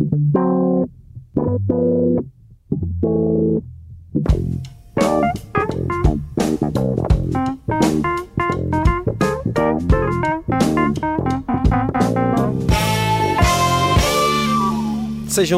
[0.00, 0.08] Sejam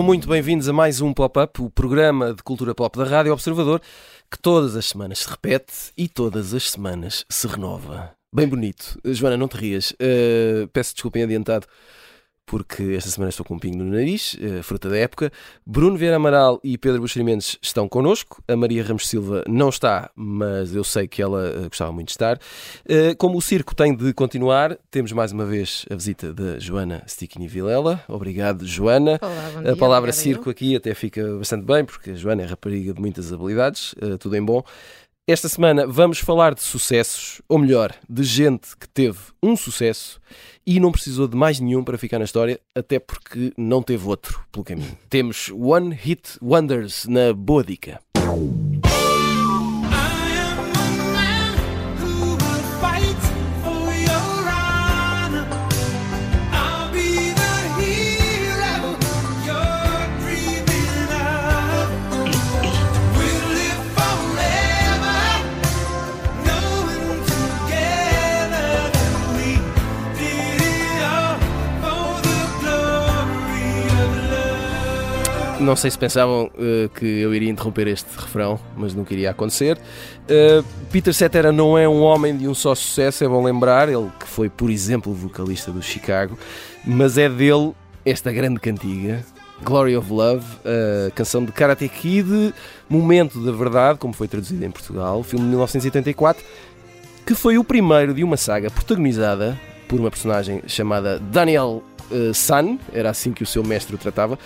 [0.03, 3.81] muito bem-vindos a mais um Pop-Up, o programa de cultura pop da Rádio Observador,
[4.29, 8.13] que todas as semanas se repete e todas as semanas se renova.
[8.35, 8.99] Bem bonito.
[9.05, 9.93] Joana, não te rias.
[9.93, 11.69] Uh, peço desculpa em adiantado
[12.53, 15.33] porque esta semana estou com um pingo no nariz, uh, fruta da época.
[15.65, 18.45] Bruno Vieira Amaral e Pedro Buxeri Mendes estão connosco.
[18.47, 22.13] A Maria Ramos Silva não está, mas eu sei que ela uh, gostava muito de
[22.13, 22.37] estar.
[22.37, 27.03] Uh, como o circo tem de continuar, temos mais uma vez a visita da Joana
[27.09, 28.05] Stickini Vilela.
[28.07, 29.19] Obrigado, Joana.
[29.23, 30.53] Olá, dia, a palavra circo eu.
[30.53, 34.45] aqui até fica bastante bem, porque a Joana é rapariga de muitas habilidades, tudo em
[34.45, 34.63] bom.
[35.27, 40.21] Esta semana vamos falar de sucessos, ou melhor, de gente que teve um sucesso
[40.67, 44.41] e não precisou de mais nenhum para ficar na história, até porque não teve outro
[44.51, 44.97] pelo caminho.
[45.09, 48.01] Temos One Hit Wonders na Boa Dica.
[75.63, 79.79] Não sei se pensavam uh, que eu iria interromper este refrão, mas não queria acontecer.
[80.25, 84.11] Uh, Peter Cetera não é um homem de um só sucesso, é bom lembrar, ele
[84.19, 86.37] que foi, por exemplo, vocalista do Chicago,
[86.85, 87.73] mas é dele
[88.05, 89.25] esta grande cantiga,
[89.63, 92.53] Glory of Love, a canção de Karate Kid,
[92.89, 96.45] Momento da Verdade, como foi traduzido em Portugal, filme de 1984,
[97.25, 102.79] que foi o primeiro de uma saga protagonizada por uma personagem chamada Daniel uh, San,
[102.93, 104.39] era assim que o seu mestre o tratava,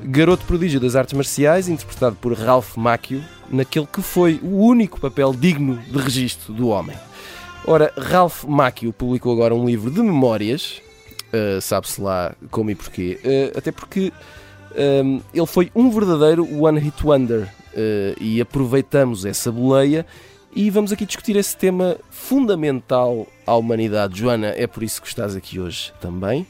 [0.00, 5.32] garoto prodígio das artes marciais, interpretado por Ralph Macchio, naquele que foi o único papel
[5.32, 6.96] digno de registro do homem.
[7.66, 10.82] Ora, Ralph Macchio publicou agora um livro de memórias,
[11.32, 14.12] uh, sabe-se lá como e porquê, uh, até porque
[14.72, 20.04] um, ehm, ele foi um verdadeiro one-hit wonder uh, e aproveitamos essa boleia
[20.54, 24.18] e vamos aqui discutir esse tema fundamental à humanidade.
[24.18, 26.46] Joana, é por isso que estás aqui hoje também,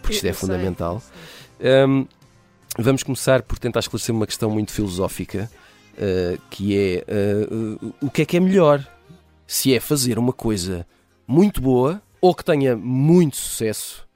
[0.00, 1.02] porque isto é fundamental.
[1.60, 2.06] Um,
[2.78, 5.50] Vamos começar por tentar esclarecer uma questão muito filosófica,
[5.92, 8.86] uh, que é uh, o que é que é melhor?
[9.46, 10.86] Se é fazer uma coisa
[11.26, 14.08] muito boa ou que tenha muito sucesso,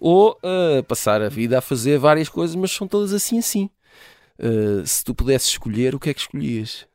[0.00, 3.68] ou uh, passar a vida a fazer várias coisas, mas são todas assim assim.
[4.86, 6.87] se tu pudesses escolher, o que é que escolhias?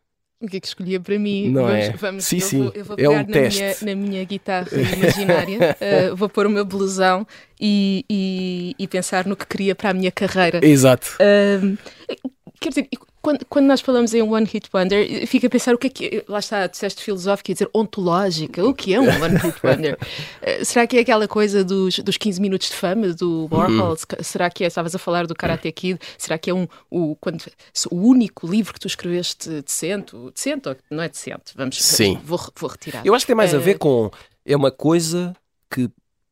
[0.44, 1.50] O que é que escolhia para mim.
[1.50, 1.92] Não vamos, é?
[1.92, 2.64] Vamos, sim, eu sim.
[2.64, 5.78] Vou, eu vou pegar é um na, minha, na minha guitarra imaginária,
[6.12, 7.26] uh, vou pôr o meu blusão
[7.60, 10.60] e, e, e, pensar no que queria para a minha carreira.
[10.62, 11.18] Exato.
[11.20, 11.78] Uh,
[12.60, 12.90] quer dizer,
[13.24, 16.26] quando, quando, nós falamos em One Hit Wonder, fica a pensar o que é que.
[16.28, 18.66] Lá está, disseste filosófico, quer dizer ontológica.
[18.66, 19.98] O que é um One Hit Wonder?
[19.98, 23.92] uh, será que é aquela coisa dos, dos 15 minutos de fama do Warhol?
[23.92, 23.96] Uhum.
[24.22, 24.68] Será que é.
[24.68, 26.00] Estavas a falar do Karate Kid?
[26.18, 27.42] Será que é um, o, quando,
[27.90, 30.14] o único livro que tu escreveste decente?
[30.34, 31.54] Decente ou não é decente?
[31.56, 31.82] Vamos.
[31.82, 32.20] Sim.
[32.26, 33.06] Vou, vou retirar.
[33.06, 34.12] Eu acho que tem mais uh, a ver com.
[34.46, 35.34] É uma coisa
[35.72, 35.90] que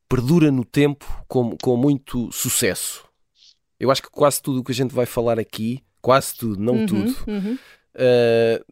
[0.09, 3.05] perdura no tempo com, com muito sucesso.
[3.79, 6.73] Eu acho que quase tudo o que a gente vai falar aqui quase tudo, não
[6.73, 7.15] uhum, tudo.
[7.27, 7.57] Uhum.
[7.95, 8.65] Uh,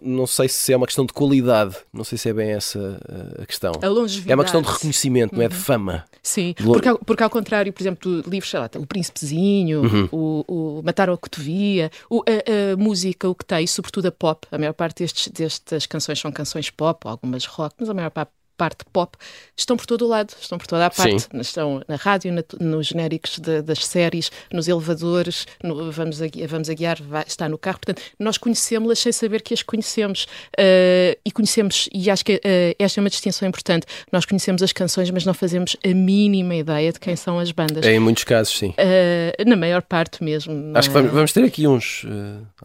[0.00, 2.98] não sei se é uma questão de qualidade, não sei se é bem essa
[3.38, 3.72] a questão.
[3.82, 4.32] A longevidade.
[4.32, 5.38] É uma questão de reconhecimento, uhum.
[5.38, 5.60] não é de uhum.
[5.60, 6.04] fama.
[6.22, 10.08] Sim, porque ao, porque ao contrário, por exemplo, do livro, sei lá, o Príncipezinho, uhum.
[10.10, 14.46] o, o Matar o Cotovia, o, a, a, música, o que tem, sobretudo a pop,
[14.50, 18.32] a maior parte destes, destas canções são canções pop, algumas rock, mas a maior parte
[18.56, 19.16] parte pop,
[19.56, 21.22] estão por todo o lado, estão por toda a parte.
[21.22, 21.40] Sim.
[21.40, 26.68] Estão na rádio, na, nos genéricos de, das séries, nos elevadores, no, vamos, a, vamos
[26.68, 27.78] a guiar, vai, está no carro.
[27.78, 30.26] Portanto, nós conhecemos-las sem saber que as conhecemos.
[30.58, 33.86] Uh, e conhecemos, e acho que uh, esta é uma distinção importante.
[34.10, 37.84] Nós conhecemos as canções, mas não fazemos a mínima ideia de quem são as bandas.
[37.84, 38.70] É, em muitos casos, sim.
[38.70, 40.52] Uh, na maior parte mesmo.
[40.76, 42.04] Acho que vamos, vamos ter aqui uns.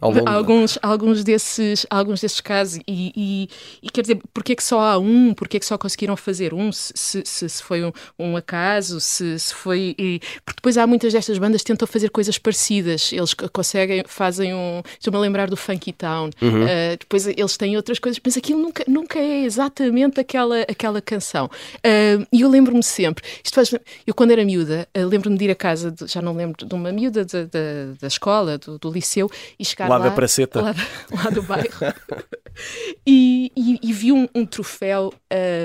[0.00, 2.80] alguns, alguns, desses, alguns desses casos.
[2.86, 3.48] E, e,
[3.82, 5.32] e quer dizer, porque é que só há um?
[5.34, 9.38] Porque é que só conseguiram fazer um, se, se, se foi um, um, acaso, se,
[9.38, 9.94] se foi.
[9.98, 13.12] E, porque depois há muitas destas bandas que tentam fazer coisas parecidas.
[13.12, 14.82] Eles conseguem, fazem um.
[14.98, 16.30] Estou-me a lembrar do Funky Town.
[16.40, 16.64] Uhum.
[16.64, 21.46] Uh, depois eles têm outras coisas, mas aquilo nunca, nunca é exatamente aquela, aquela canção.
[21.76, 23.24] Uh, e eu lembro-me sempre.
[23.42, 23.74] Isto faz,
[24.06, 26.74] eu, quando era miúda, uh, lembro-me de ir a casa, de, já não lembro, de
[26.74, 29.98] uma miúda de, de, da escola, do, do, liceu, e chegar lá.
[29.98, 30.60] Lá da Praceta.
[30.60, 30.74] Lá,
[31.12, 31.68] lá do bairro.
[33.06, 35.12] e, e, e, vi um, um troféu.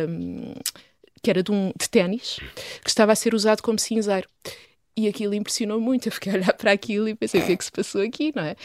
[0.07, 0.53] Um,
[1.21, 2.37] que era de, um, de ténis,
[2.83, 4.27] que estava a ser usado como cinzeiro.
[4.95, 6.07] E aquilo impressionou muito.
[6.07, 8.31] Eu fiquei a olhar para aquilo e pensei: o que é que se passou aqui,
[8.35, 8.55] não é?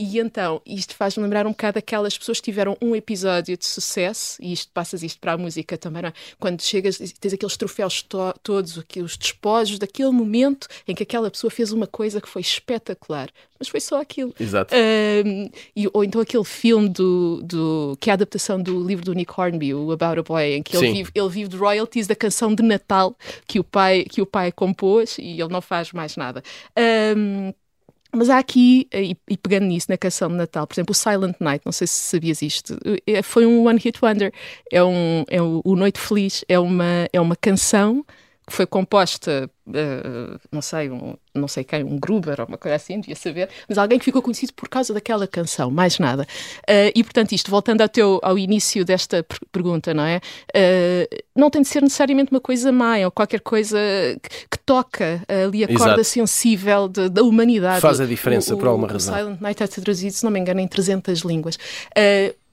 [0.00, 4.40] E então, isto faz-me lembrar um bocado aquelas pessoas que tiveram um episódio de sucesso,
[4.40, 6.12] e isto passas isto para a música também, não é?
[6.38, 11.28] Quando chegas e tens aqueles troféus to todos, os despojos daquele momento em que aquela
[11.28, 13.28] pessoa fez uma coisa que foi espetacular,
[13.58, 14.32] mas foi só aquilo.
[14.38, 14.72] Exato.
[14.72, 19.14] Um, e, ou então aquele filme do, do, que é a adaptação do livro do
[19.14, 22.14] Nick Hornby, o About a Boy, em que ele vive, ele vive de royalties da
[22.14, 23.16] canção de Natal
[23.48, 26.40] que o pai, que o pai compôs e ele não faz mais nada.
[27.16, 27.52] Um,
[28.14, 31.36] mas há aqui, e, e, pegando nisso na canção de Natal, por exemplo, o Silent
[31.40, 34.32] Night, não sei se sabias isto, é, foi um One Hit Wonder.
[34.72, 38.04] É, um, é o, Noite Feliz, é uma, é uma canção
[38.54, 43.00] foi composta uh, não sei, um, não sei quem, um Gruber ou uma coisa assim,
[43.00, 46.26] devia saber, mas alguém que ficou conhecido por causa daquela canção, mais nada.
[46.62, 50.20] Uh, e portanto, isto, voltando ao, teu, ao início desta per pergunta, não é?
[50.54, 53.78] Uh, não tem de ser necessariamente uma coisa má, ou qualquer coisa
[54.22, 55.84] que, que toca ali a Exato.
[55.84, 57.80] corda sensível de, da humanidade.
[57.80, 59.14] Faz a diferença o, por alguma razão.
[59.14, 61.58] O Silent Night é traduzido, se não me engano, em 300 línguas.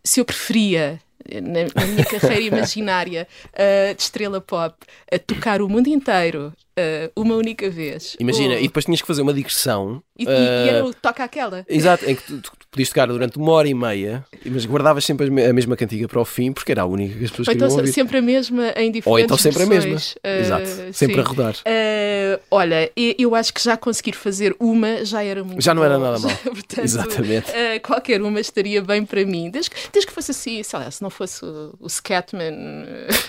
[0.04, 1.00] se eu preferia
[1.32, 4.76] na, minha carreira imaginária uh, de estrela pop,
[5.12, 8.16] a tocar o mundo inteiro uh, uma única vez.
[8.20, 8.58] Imagina, o...
[8.58, 10.02] e depois tinhas que fazer uma digressão.
[10.18, 10.30] E, uh...
[10.30, 11.66] e era o toca aquela.
[11.68, 15.28] Exato, em que tu, tu podias tocar durante uma hora e meia, mas guardavas sempre
[15.28, 17.70] a mesma cantiga para o fim, porque era a única que as pessoas Ou então
[17.70, 17.94] ouvir.
[17.94, 20.16] sempre a mesma em diferentes Ou então sempre versões.
[20.24, 20.42] a mesma.
[20.42, 21.22] Exato, sempre sim.
[21.22, 21.56] a rodar.
[22.52, 26.20] olha, eu acho que já conseguir fazer uma já era muito Já não era nada
[26.20, 26.32] mal.
[26.44, 27.52] Portanto, Exatamente.
[27.82, 31.02] qualquer uma estaria bem para mim, desde que, desde que fosse assim, sei lá, se
[31.02, 32.54] não fosse o, o Scatman.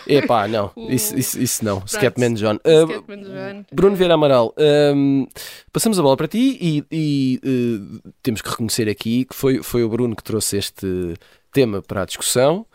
[0.06, 0.90] Epá, não, o...
[0.90, 1.86] isso, isso, isso não.
[1.86, 2.56] Scatman John.
[2.56, 3.35] Uh, Scatman John.
[3.72, 4.54] Bruno Vieira Amaral,
[4.94, 5.26] um,
[5.72, 9.84] passamos a bola para ti e, e uh, temos que reconhecer aqui que foi, foi
[9.84, 11.14] o Bruno que trouxe este
[11.52, 12.66] tema para a discussão.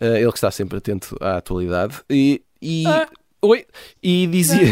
[0.00, 2.00] Uh, ele que está sempre atento à atualidade.
[2.10, 3.08] E, e, ah.
[3.42, 3.66] oi,
[4.02, 4.68] e dizia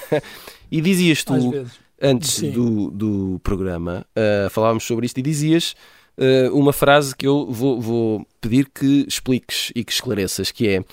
[0.70, 1.66] e dizias tu
[2.00, 5.74] antes do, do programa, uh, falávamos sobre isto e dizias
[6.18, 10.84] uh, uma frase que eu vou, vou pedir que expliques e que esclareças, que é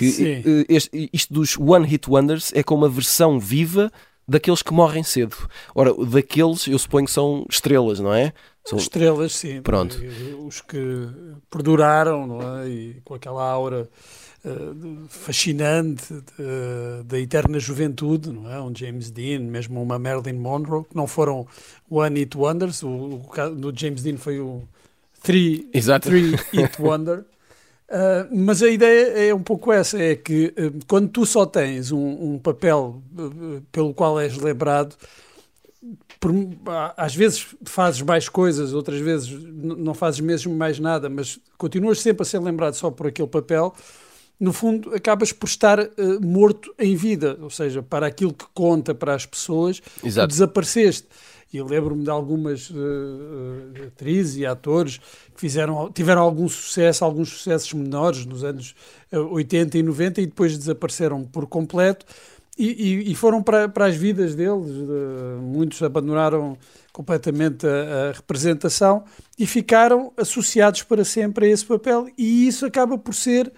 [0.00, 3.92] que este, isto dos One Hit Wonders é como uma versão viva
[4.26, 5.36] daqueles que morrem cedo.
[5.74, 8.32] Ora, daqueles eu suponho que são estrelas, não é?
[8.64, 8.78] São...
[8.78, 9.60] Estrelas, sim.
[9.62, 10.00] Pronto.
[10.46, 11.08] Os que
[11.50, 12.68] perduraram, não é?
[12.68, 13.88] E com aquela aura
[14.44, 16.14] uh, fascinante
[17.04, 18.60] da eterna juventude, não é?
[18.60, 21.46] Um James Dean, mesmo uma Marilyn Monroe, que não foram
[21.90, 22.82] One Hit Wonders.
[22.82, 24.62] O, o do James Dean foi o
[25.22, 25.68] Three,
[26.00, 27.24] three Hit Wonder.
[27.90, 31.90] Uh, mas a ideia é um pouco essa: é que uh, quando tu só tens
[31.90, 34.94] um, um papel uh, pelo qual és lembrado,
[36.20, 36.32] por,
[36.96, 42.22] às vezes fazes mais coisas, outras vezes não fazes mesmo mais nada, mas continuas sempre
[42.22, 43.74] a ser lembrado só por aquele papel.
[44.38, 45.78] No fundo, acabas por estar
[46.22, 49.82] morto em vida, ou seja, para aquilo que conta para as pessoas,
[50.26, 51.06] desapareceste.
[51.52, 52.74] E lembro-me de algumas uh,
[53.88, 54.98] atrizes e atores
[55.34, 58.74] que fizeram, tiveram algum sucesso, alguns sucessos menores nos anos
[59.12, 62.06] 80 e 90 e depois desapareceram por completo
[62.60, 64.70] e, e, e foram para, para as vidas deles.
[65.40, 66.58] Muitos abandonaram
[66.92, 69.04] completamente a, a, representação
[69.38, 72.08] e ficaram associados para sempre a esse papel.
[72.18, 73.50] E isso acaba por ser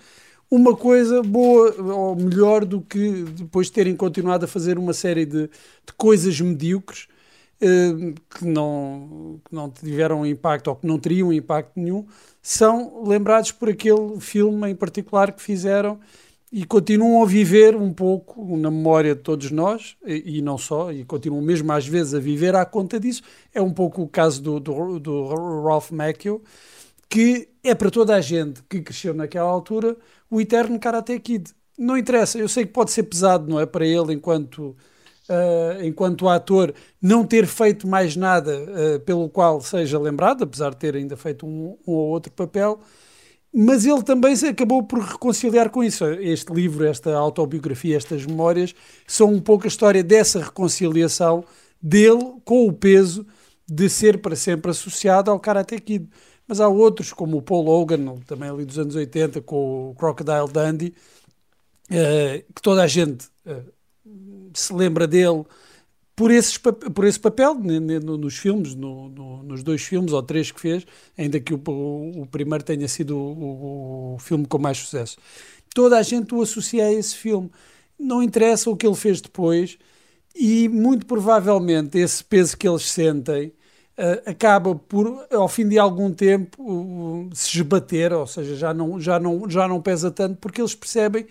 [0.49, 5.25] uma coisa boa ou melhor do que depois de terem continuado a fazer uma série
[5.27, 7.12] de, de coisas medíocres eh,
[8.29, 12.05] que não, que não tiveram impacto ou que não teriam impacto nenhum,
[12.43, 16.01] são lembrados por aquele filme em particular que fizeram
[16.51, 20.93] e continuam a viver um pouco na memória de todos nós, e, e, não só,
[20.93, 23.23] e continuam mesmo às vezes a viver à conta disso.
[23.55, 26.43] É um pouco o caso do, do, do Ralph Macchio,
[27.09, 29.97] que é para toda a gente que cresceu naquela altura
[30.31, 31.53] o eterno Karate Kid.
[31.79, 33.65] Não interessa, eu sei que pode ser pesado, não é?
[33.65, 34.77] Para ele, enquanto
[35.33, 40.77] uh, enquanto ator, não ter feito mais nada uh, pelo qual seja lembrado, apesar de
[40.77, 42.81] ter ainda feito um, um, ou outro papel,
[43.55, 46.05] mas ele também se acabou por reconciliar com isso.
[46.07, 48.75] Este livro, esta autobiografia, estas memórias,
[49.07, 51.45] são um pouco a história dessa reconciliação
[51.81, 53.27] dele com o peso
[53.69, 56.09] de ser para sempre associado ao Karate Kid.
[56.47, 60.51] Mas há outros, como o Paul Hogan, também ali dos anos 80, com o Crocodile
[60.51, 60.95] Dundee,
[61.91, 63.73] uh, que toda a gente uh,
[64.55, 65.45] se lembra dele
[66.15, 70.61] por, esses, por esse papel nos filmes, no, no, nos dois filmes ou três que
[70.61, 75.17] fez, ainda que o, o, primeiro tenha sido o, o, filme com mais sucesso.
[75.75, 77.51] Toda a gente o associa a esse filme.
[77.99, 79.79] Não interessa o que ele fez depois
[80.35, 83.49] e muito provavelmente esse peso que eles sentem
[83.99, 89.01] uh, acaba por, ao fim de algum tempo, uh, se esbater, ou seja, já não,
[89.01, 91.27] já, não, já não pesa tanto porque eles percebem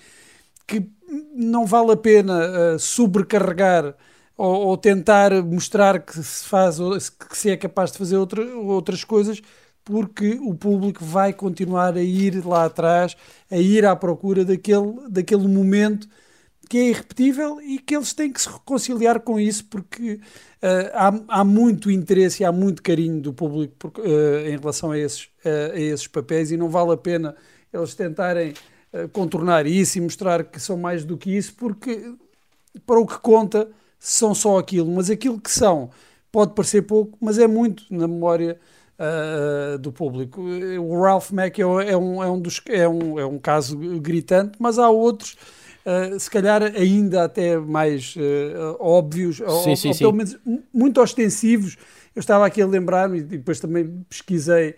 [0.68, 0.90] que
[1.36, 3.96] não vale a pena uh, sobrecarregar
[4.38, 9.03] ou, ou, tentar mostrar que se faz, que se é capaz de fazer outra, outras
[9.03, 9.41] coisas,
[9.84, 13.15] porque o público vai continuar a ir lá atrás,
[13.50, 16.08] a ir à procura daquele, daquele momento
[16.70, 20.20] que é irrepetível e que eles têm que se reconciliar com isso, porque uh,
[20.94, 24.98] há, há muito interesse e há muito carinho do público por, uh, em relação a
[24.98, 27.36] esses, uh, a esses papéis e não vale a pena
[27.74, 28.53] eles tentarem
[29.13, 32.13] contornar isso e mostrar que são mais do que isso, porque
[32.86, 33.69] para o que conta
[34.00, 35.89] são só aquilo, mas aquilo que são
[36.31, 38.60] pode parecer pouco, mas é muito na memória
[38.98, 40.41] uh, do público.
[40.41, 44.79] O Ralph Macchio é um, é um, dos, é um, é um caso gritante, mas
[44.79, 45.36] há outros,
[45.86, 50.38] uh, se calhar ainda até mais uh, óbvios, sim, ou, sim, ou pelo menos
[50.74, 51.77] muito ostensivos.
[52.15, 54.75] Eu estava aqui a lembrar-me, e depois também pesquisei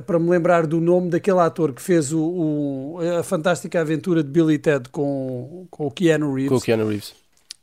[0.00, 4.30] para me lembrar do nome daquele ator que fez o, o, a fantástica aventura de
[4.30, 6.48] Billy Ted com, com o Keanu Reeves.
[6.50, 7.14] Com o Keanu Reeves.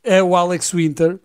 [0.02, 1.18] É o Alex Winter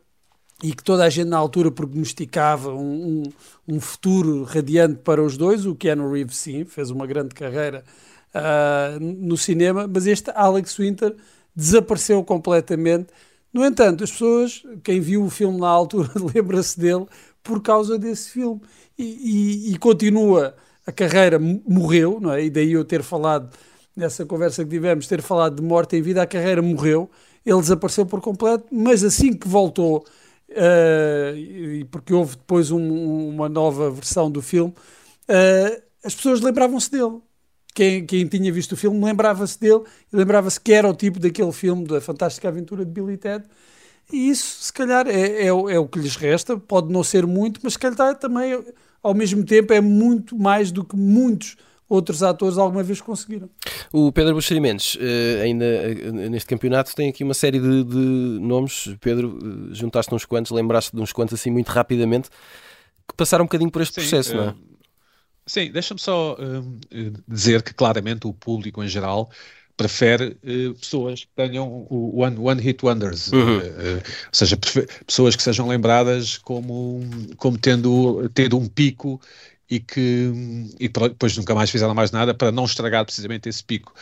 [0.63, 3.23] e que toda a gente na altura prognosticava um,
[3.67, 5.65] um, um, futuro radiante para os dois.
[5.65, 7.83] O Keanu Reeves, sim, fez uma grande carreira
[8.33, 11.15] uh, no cinema, mas este Alex Winter
[11.55, 13.07] desapareceu completamente.
[13.53, 17.05] No entanto, as pessoas, quem viu o filme na altura, lembra-se dele
[17.43, 18.61] por causa desse filme
[18.97, 20.55] e, e, e, continua.
[20.85, 22.45] A carreira morreu, não é?
[22.45, 23.55] E daí eu ter falado
[23.95, 27.09] nessa conversa que tivemos, ter falado de morte em vida, a carreira morreu.
[27.45, 30.05] Ele desapareceu por completo, mas assim que voltou
[30.49, 34.73] uh, porque houve depois um, uma nova versão do filme,
[35.29, 37.19] uh, as pessoas lembravam-se dele.
[37.73, 41.51] Quem, quem, tinha visto o filme lembrava-se dele e lembrava-se que era o tipo daquele
[41.51, 43.43] filme da Fantástica Aventura de Billy Ted.
[44.13, 46.55] E isso, se calhar, é, é, é o que lhes resta.
[46.57, 48.63] Pode não ser muito, mas se calhar também,
[49.05, 51.55] ao mesmo tempo, é muito mais do que muitos
[51.87, 53.47] outros atores alguma vez conseguiram.
[53.93, 57.97] O Pedro Buxeri Mendes, eh, ainda eh, neste campeonato, tem aqui uma série de, de
[58.41, 58.95] nomes.
[58.99, 62.29] Pedro, eh, juntaste uns quantos, lembraste de uns quantos assim muito rapidamente,
[63.07, 64.55] que passaram um bocadinho por este sim, processo, uh, não é?
[65.45, 66.79] Sim, deixa-me só uh,
[67.27, 69.29] dizer que claramente o público em geral
[69.77, 73.57] prefere uh, pessoas que tenham o one, one hit wonders, uhum.
[73.57, 74.57] uh, uh, ou seja,
[75.05, 77.01] pessoas que sejam lembradas como,
[77.37, 79.19] como tendo, tendo um pico
[79.69, 80.31] e que
[80.79, 83.93] e depois nunca mais fizeram mais nada para não estragar precisamente esse pico.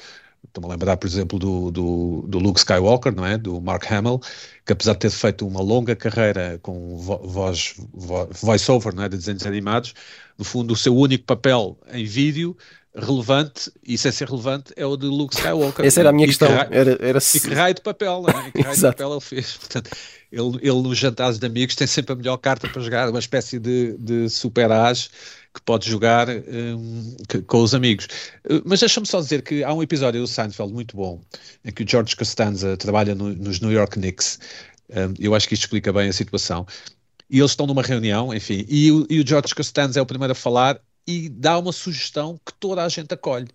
[0.45, 3.37] Estou-me a lembrar, por exemplo, do, do, do, Luke Skywalker, não é?
[3.37, 4.19] do Mark Hamill,
[4.65, 9.09] que apesar de ter feito uma longa carreira com voz, voice-over não é?
[9.09, 9.93] de desenhos animados,
[10.37, 12.57] no fundo o seu único papel em vídeo
[12.95, 15.85] relevante, e sem ser relevante, é o de Luke Skywalker.
[15.85, 16.47] Essa era a minha e questão.
[16.47, 17.19] Que, era, era...
[17.19, 18.47] E que raio de papel, é?
[18.47, 19.57] E que raio de papel ele fez.
[19.57, 19.89] Portanto,
[20.31, 23.59] ele, ele nos jantares de amigos tem sempre a melhor carta para jogar, uma espécie
[23.59, 25.09] de, de super-ás
[25.53, 28.05] que pode jogar um, que, com os amigos.
[28.45, 31.21] Uh, mas deixa-me só dizer que há um episódio do Seinfeld muito bom,
[31.63, 34.39] em que o George Costanza trabalha no, nos New York Knicks.
[34.89, 36.65] Um, eu acho que isto explica bem a situação.
[37.29, 40.31] E eles estão numa reunião, enfim, e o, e o George Costanza é o primeiro
[40.31, 43.48] a falar e dá uma sugestão que toda a gente acolhe.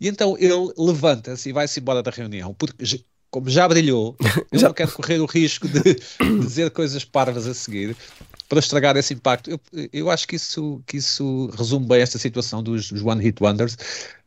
[0.00, 2.84] E então ele levanta-se e vai-se embora da reunião, porque
[3.30, 4.16] como já brilhou,
[4.50, 4.68] eu já...
[4.68, 5.96] não quero correr o risco de,
[6.40, 7.96] dizer coisas parvas a seguir
[8.48, 9.48] para estragar esse impacto.
[9.48, 9.60] Eu,
[9.92, 13.78] eu acho que isso, que isso resume bem esta situação dos, dos One Hit Wonders.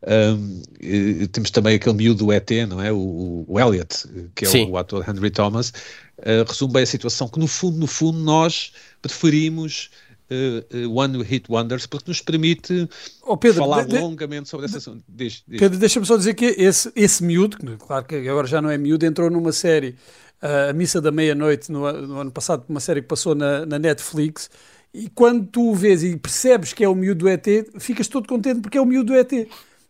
[0.08, 2.89] Um, temos também aquele miúdo do ET, não é?
[2.94, 5.74] O, o Elliot, que é o, o, ator Henry Thomas,
[6.20, 9.89] uh, resume bem a situação que, no fundo, no fundo, nós preferimos
[10.34, 12.90] uh, uh, One Hit Wonders porque nos permite
[13.22, 15.04] oh, Pedro, falar de, longamente sobre esse assunto.
[15.08, 15.60] Diz, diz.
[15.60, 19.06] Pedro, deixa-me só dizer que esse, esse miúdo, claro que agora já não é miúdo,
[19.06, 19.96] entrou numa série
[20.44, 24.50] a Missa da Meia-Noite no, no, ano passado, uma série que passou na, na, Netflix,
[24.94, 27.48] e quando tu o vês e percebes que é o miúdo do ET,
[27.80, 29.32] ficas todo contente porque é o miúdo do ET.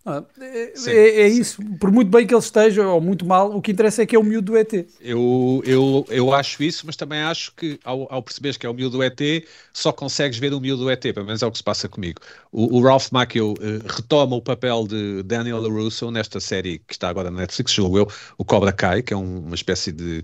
[0.06, 3.62] Ah, é, é, é, isso, por muito bem que ele esteja, ou muito mal, o
[3.62, 4.74] que interessa é que é o miúdo do ET.
[5.00, 8.74] Eu, eu, eu acho isso, mas também acho que ao, ao perceberes que é o
[8.74, 11.58] miúdo do ET, só consegues ver o miúdo do ET, pelo menos é o que
[11.58, 12.20] se passa comigo.
[12.52, 13.56] O, o Ralph Macchio uh,
[13.88, 18.08] retoma o papel de Daniel LaRusso nesta série que está agora na Netflix, julgo eu,
[18.38, 20.22] o Cobra Kai, que é um, uma espécie de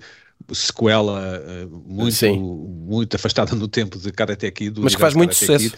[0.52, 4.80] sequela uh, muito, muito afastada no tempo de Karate Kid.
[4.82, 5.72] Mas que faz muito sucesso.
[5.72, 5.78] Kid.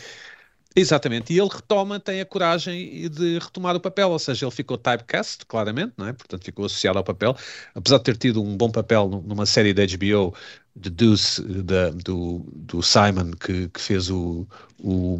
[0.73, 4.77] Exatamente, e ele retoma, tem a coragem de retomar o papel, ou seja, ele ficou
[4.77, 6.13] typecast, claramente, não é?
[6.13, 7.35] portanto ficou associado ao papel,
[7.75, 10.33] apesar de ter tido um bom papel numa série da HBO,
[10.79, 14.47] The Deuce, da, do, do Simon, que, que fez o,
[14.79, 15.19] o,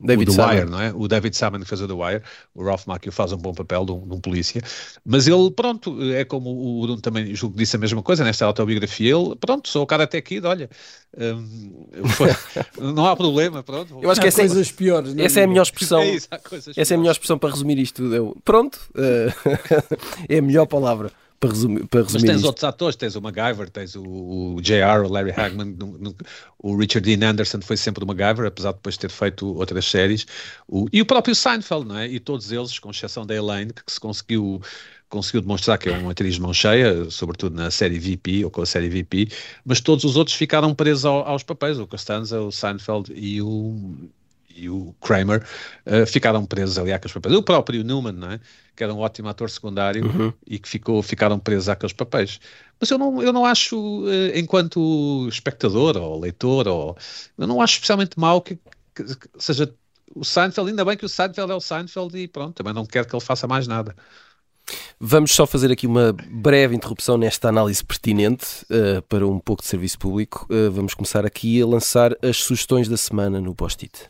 [0.00, 0.92] David o The Wire, não é?
[0.92, 2.22] O David Simon que fez o The Wire,
[2.54, 4.60] o Ralph Macchio faz um bom papel de um, de um polícia,
[5.04, 8.44] mas ele, pronto, é como o Bruno também julgo que disse a mesma coisa nesta
[8.44, 10.68] autobiografia, ele, pronto, sou o cara até aqui, olha,
[11.16, 12.28] um, foi,
[12.78, 13.98] não há problema, pronto.
[14.02, 15.14] Eu acho que essa, coisas piores.
[15.14, 15.24] Não?
[15.24, 16.00] Essa é a melhor expressão.
[16.00, 16.90] É isso, essa piores.
[16.90, 18.02] é a melhor expressão para resumir isto.
[18.12, 19.50] Eu, pronto, uh,
[20.28, 21.12] é a melhor palavra.
[21.40, 22.46] Para resumir, para resumir Mas tens isto.
[22.46, 26.14] outros atores, tens o MacGyver, tens o, o J.R., o Larry Hagman, no, no,
[26.58, 30.26] o Richard Dean Anderson foi sempre o MacGyver, apesar de depois ter feito outras séries,
[30.68, 32.06] o, e o próprio Seinfeld, não é?
[32.06, 34.60] E todos eles, com exceção da Elaine, que se conseguiu
[35.08, 38.62] conseguiu demonstrar que é uma atriz de mão cheia, sobretudo na série VP ou com
[38.62, 39.28] a série VP,
[39.64, 44.08] mas todos os outros ficaram presos ao, aos papéis, o Costanza, o Seinfeld e o,
[44.54, 45.44] e o Kramer
[45.86, 47.34] uh, ficaram presos ali àqueles papéis.
[47.34, 48.40] O próprio Newman, não é?
[48.80, 50.32] que era um ótimo ator secundário uhum.
[50.46, 52.40] e que ficou, ficaram presos àqueles papéis.
[52.80, 56.96] Mas eu não, eu não acho, uh, enquanto espectador ou leitor, ou,
[57.36, 58.58] eu não acho especialmente mal que,
[58.94, 59.70] que, que, seja
[60.14, 63.06] o Seinfeld, ainda bem que o Seinfeld é o Seinfeld e pronto, também não quero
[63.06, 63.94] que ele faça mais nada.
[64.98, 69.68] Vamos só fazer aqui uma breve interrupção nesta análise pertinente uh, para um pouco de
[69.68, 70.46] serviço público.
[70.50, 74.06] Uh, vamos começar aqui a lançar as sugestões da semana no post-it.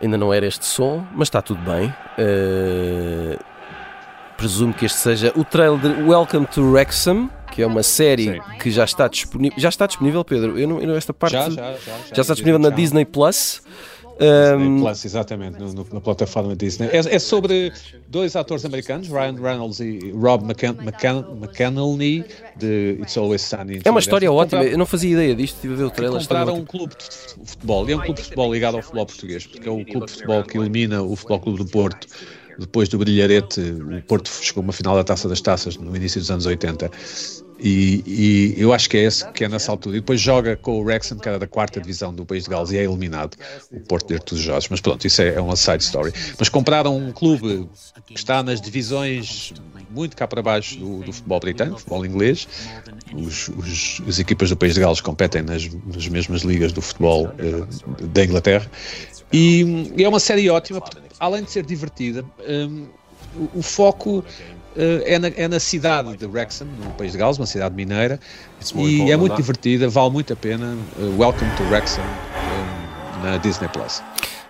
[0.00, 1.88] Ainda não era este som, mas está tudo bem.
[2.18, 3.38] Uh,
[4.36, 8.40] presumo que este seja o trailer de Welcome to Wrexham, que é uma série Sim.
[8.60, 9.58] que já está disponível.
[9.58, 10.58] Já está disponível, Pedro?
[10.58, 11.32] Eu não, eu não esta parte.
[11.32, 13.62] Já, já, já, já está disponível na Disney Plus.
[14.18, 16.88] Um, Plus, exatamente, no, no, na plataforma Disney.
[16.88, 17.72] É, é, sobre
[18.08, 22.24] dois atores americanos, Ryan Reynolds e Rob McEnany,
[22.56, 23.80] de It's Always Sunny.
[23.84, 26.20] É uma história ótima, eu não fazia ideia disto, estive a ver o trailer.
[26.20, 29.46] Compraram um clube de futebol, e é um clube de futebol ligado ao futebol português,
[29.46, 32.06] porque é o clube de futebol que elimina o Futebol Clube do Porto
[32.58, 36.18] depois do Brilharete, o Porto chegou a uma final da Taça das Taças no início
[36.18, 36.90] dos anos 80
[37.58, 39.96] e, e, eu acho que é esse que é nessa altura.
[39.96, 42.70] E depois joga com o Wrexham, que era da quarta divisão do país de Gales,
[42.70, 43.36] e é eliminado
[43.70, 44.68] o Porto de dos Jorge.
[44.70, 46.12] Mas pronto, isso é, é uma side story.
[46.38, 47.68] Mas compraram um clube
[48.06, 49.54] que está nas divisões
[49.90, 52.46] muito cá para baixo do, do futebol britânico, futebol inglês.
[53.14, 57.26] Os, os, as equipas do país de Gales competem nas, nas mesmas ligas do futebol
[57.26, 58.70] uh, da Inglaterra.
[59.32, 62.86] E, e, é uma série ótima, porque, além de ser divertida, um,
[63.34, 64.24] o, o foco
[64.76, 68.20] é, na, é, na, cidade de Wrexham, no país de Gales, uma cidade mineira,
[68.74, 70.76] e é muito divertida, vale muito a pena.
[70.98, 74.02] Uh, welcome to Wrexham um, na Disney Plus.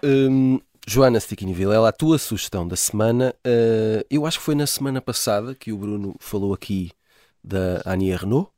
[0.03, 3.35] Um, Joana Stickinville, ela a tua sugestão da semana.
[3.47, 6.91] Uh, eu acho que foi na semana passada que o Bruno falou aqui
[7.43, 8.51] da Annie Renault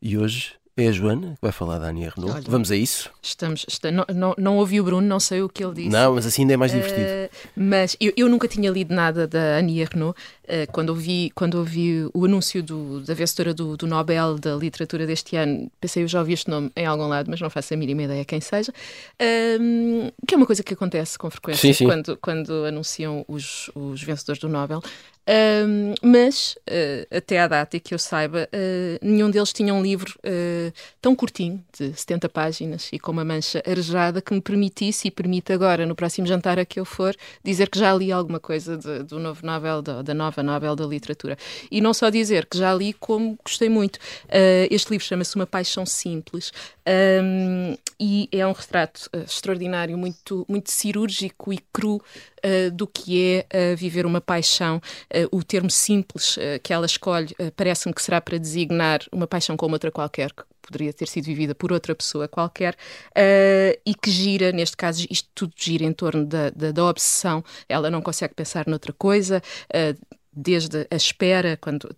[0.00, 2.36] e hoje é a Joana que vai falar da Ania Renault.
[2.36, 3.10] Olha, Vamos a isso?
[3.22, 5.88] Estamos, está, não, não, não, ouvi o Bruno, não sei o que ele disse.
[5.88, 7.00] Não, mas assim ainda é mais divertido.
[7.00, 10.18] Uh, mas eu, eu, nunca tinha lido nada da Ania Renault.
[10.44, 15.06] Uh, quando, ouvi, quando ouvi o anúncio do, da vencedora do, do, Nobel da Literatura
[15.06, 17.76] deste ano, pensei, eu já ouvi este nome em algum lado, mas não faço a
[17.76, 18.70] mínima ideia quem seja.
[18.70, 21.86] Uh, que é uma coisa que acontece com frequência sim, sim.
[21.86, 24.82] Quando, quando anunciam os, os vencedores do Nobel.
[25.28, 30.14] Um, mas, uh, até à data que eu saiba, uh, nenhum deles tinha um livro
[30.18, 35.10] uh, tão curtinho, de 70 páginas e com uma mancha arejada, que me permitisse e
[35.10, 38.76] permite agora, no próximo jantar a que eu for, dizer que já li alguma coisa
[38.76, 41.36] de, do novo Nobel, da, da, nova Nobel da Literatura.
[41.70, 43.98] E não só dizer que já li, como gostei muito.
[44.70, 46.52] este livro chama-se Uma Paixão Simples
[46.86, 52.00] um, e é um retrato extraordinário, muito, muito cirúrgico e cru
[52.74, 57.50] do que é viver uma paixão uh, o termo simples uh, que ela escolhe uh,
[57.56, 61.54] parece-me que será para designar uma paixão como outra qualquer, que poderia ter sido vivida
[61.54, 62.74] por outra pessoa qualquer,
[63.86, 67.44] e que gira, neste caso, isto tudo gira em torno da, da, da obsessão.
[67.68, 69.40] Ela não consegue pensar noutra coisa,
[70.32, 71.88] desde a espera, quando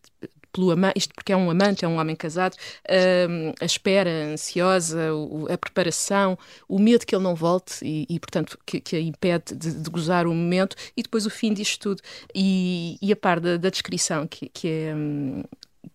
[0.52, 5.12] pelo amante, isto porque é um amante, é um homem casado, uh, a espera ansiosa,
[5.14, 9.00] o, a preparação, o medo que ele não volte e, e portanto, que, que, a
[9.00, 12.02] impede de, de, gozar o momento e depois o fim disto tudo.
[12.34, 14.94] E, e a par da, da descrição, que, que é.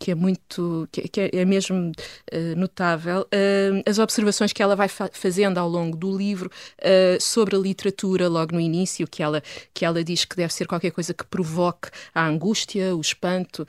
[0.03, 1.93] Que é muito, que, é, é mesmo
[2.33, 7.21] uh, notável, uh, as observações que ela vai fa fazendo ao longo do livro uh,
[7.21, 9.41] sobre a literatura, logo no início, que ela,
[9.73, 13.65] que ela diz que deve ser qualquer coisa que provoque a angústia, o espanto,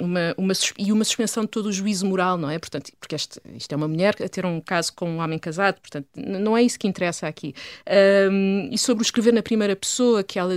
[0.00, 2.58] uma, uma, e uma suspensão de todo o juízo moral, não é?
[2.58, 5.80] Portanto, porque este, isto é uma mulher a ter um caso com um homem casado,
[5.80, 7.54] portanto, não é isso que interessa aqui.
[8.72, 10.54] e sobre o escrever na primeira pessoa, que ela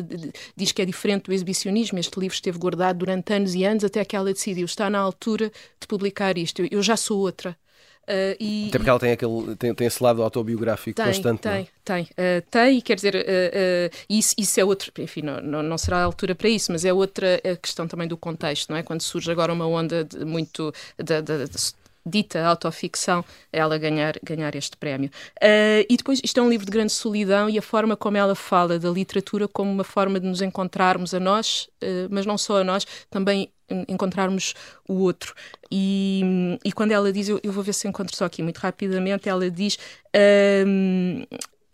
[0.55, 4.03] diz que é diferente do exibicionismo, este livro esteve guardado durante anos e anos até
[4.03, 7.57] que ela decidiu, está na altura de publicar isto, eu já sou outra.
[8.03, 11.41] Uh, e, Até porque ela tem, aquele, tem, tem esse lado autobiográfico tem, constante.
[11.41, 11.53] Tem?
[11.53, 11.67] É?
[11.85, 12.03] tem.
[12.03, 15.99] Uh, tem, e quer dizer, uh, isso, isso é outro, enfim, não, não, não, será
[15.99, 18.83] a altura para isso, mas é outra questão também do contexto, não é?
[18.83, 21.73] Quando surge agora uma onda de, muito de, de, de
[22.05, 25.09] dita autoficção, ela ganhar, ganhar este prémio.
[25.37, 28.35] Uh, e depois, isto é um livro de grande solidão e a forma como ela
[28.35, 32.57] fala da literatura como uma forma de nos encontrarmos a nós, uh, mas não só
[32.57, 33.49] a nós, também
[33.87, 34.53] encontrarmos
[34.87, 35.33] o outro.
[35.71, 39.27] E, e quando ela diz, eu, eu, vou ver se encontro só aqui muito rapidamente,
[39.29, 39.77] ela diz.
[40.15, 41.25] Uh,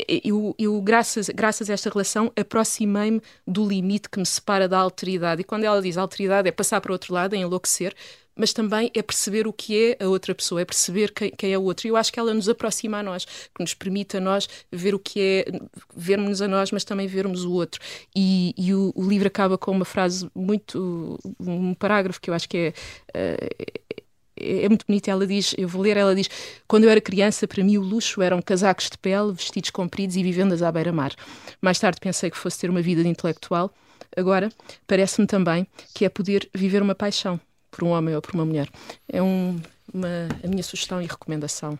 [0.07, 5.41] eu, eu, graças, graças a esta relação, aproximei-me do limite que me separa da alteridade.
[5.41, 7.93] E quando ela diz alteridade é passar para o outro lado, é enlouquecer,
[8.39, 11.57] mas também é perceber o que é a outra pessoa, é perceber quem, quem, é
[11.57, 11.85] o outro.
[11.85, 14.95] E eu acho que ela nos aproxima a nós, que nos permite a nós ver
[14.95, 15.45] o que é,
[15.93, 17.81] vermos a nós, mas também vermos o outro.
[18.15, 22.47] E, e o, o, livro acaba com uma frase muito, um parágrafo que eu acho
[22.47, 22.73] que é.
[23.13, 23.99] Uh,
[24.41, 25.11] é muito bonita.
[25.11, 25.97] Ela diz: Eu vou ler.
[25.97, 26.29] Ela diz:
[26.65, 30.23] Quando eu era criança, para mim o luxo eram casacos de pele, vestidos compridos e
[30.23, 31.13] vivendas à beira-mar.
[31.61, 33.69] Mais tarde pensei que fosse ter uma vida de intelectual.
[34.15, 34.49] Agora,
[34.87, 37.37] parece-me também que é poder viver uma paixão
[37.69, 38.69] por um homem ou por uma mulher.
[39.07, 39.59] É um,
[39.93, 41.77] uma, a minha sugestão e recomendação.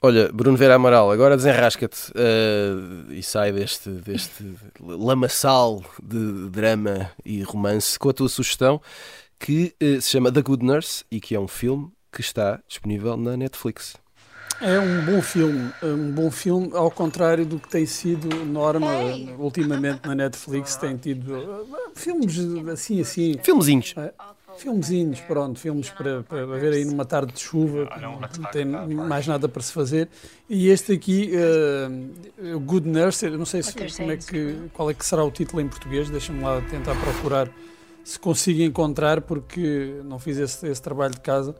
[0.00, 7.42] Olha, Bruno Vera Amaral, agora desenrasca-te uh, e sai deste, deste lamaçal de drama e
[7.42, 8.80] romance com a tua sugestão
[9.40, 13.16] que uh, se chama The Good Nurse e que é um filme que está disponível
[13.16, 13.96] na Netflix.
[14.60, 18.90] É um bom filme, um bom filme, ao contrário do que tem sido norma
[19.36, 22.38] ultimamente na Netflix, tem tido uh, filmes
[22.68, 23.34] assim, assim.
[23.42, 23.94] Filmezinhos.
[24.58, 29.26] É, filmezinhos, pronto, filmes para, para ver aí numa tarde de chuva, não tem mais
[29.26, 30.08] nada para se fazer.
[30.48, 35.04] E este aqui, uh, Good Nurse, não sei se, como é que, qual é que
[35.04, 37.48] será o título em português, deixa-me lá tentar procurar
[38.04, 41.54] se consigo encontrar, porque não fiz esse, esse trabalho de casa.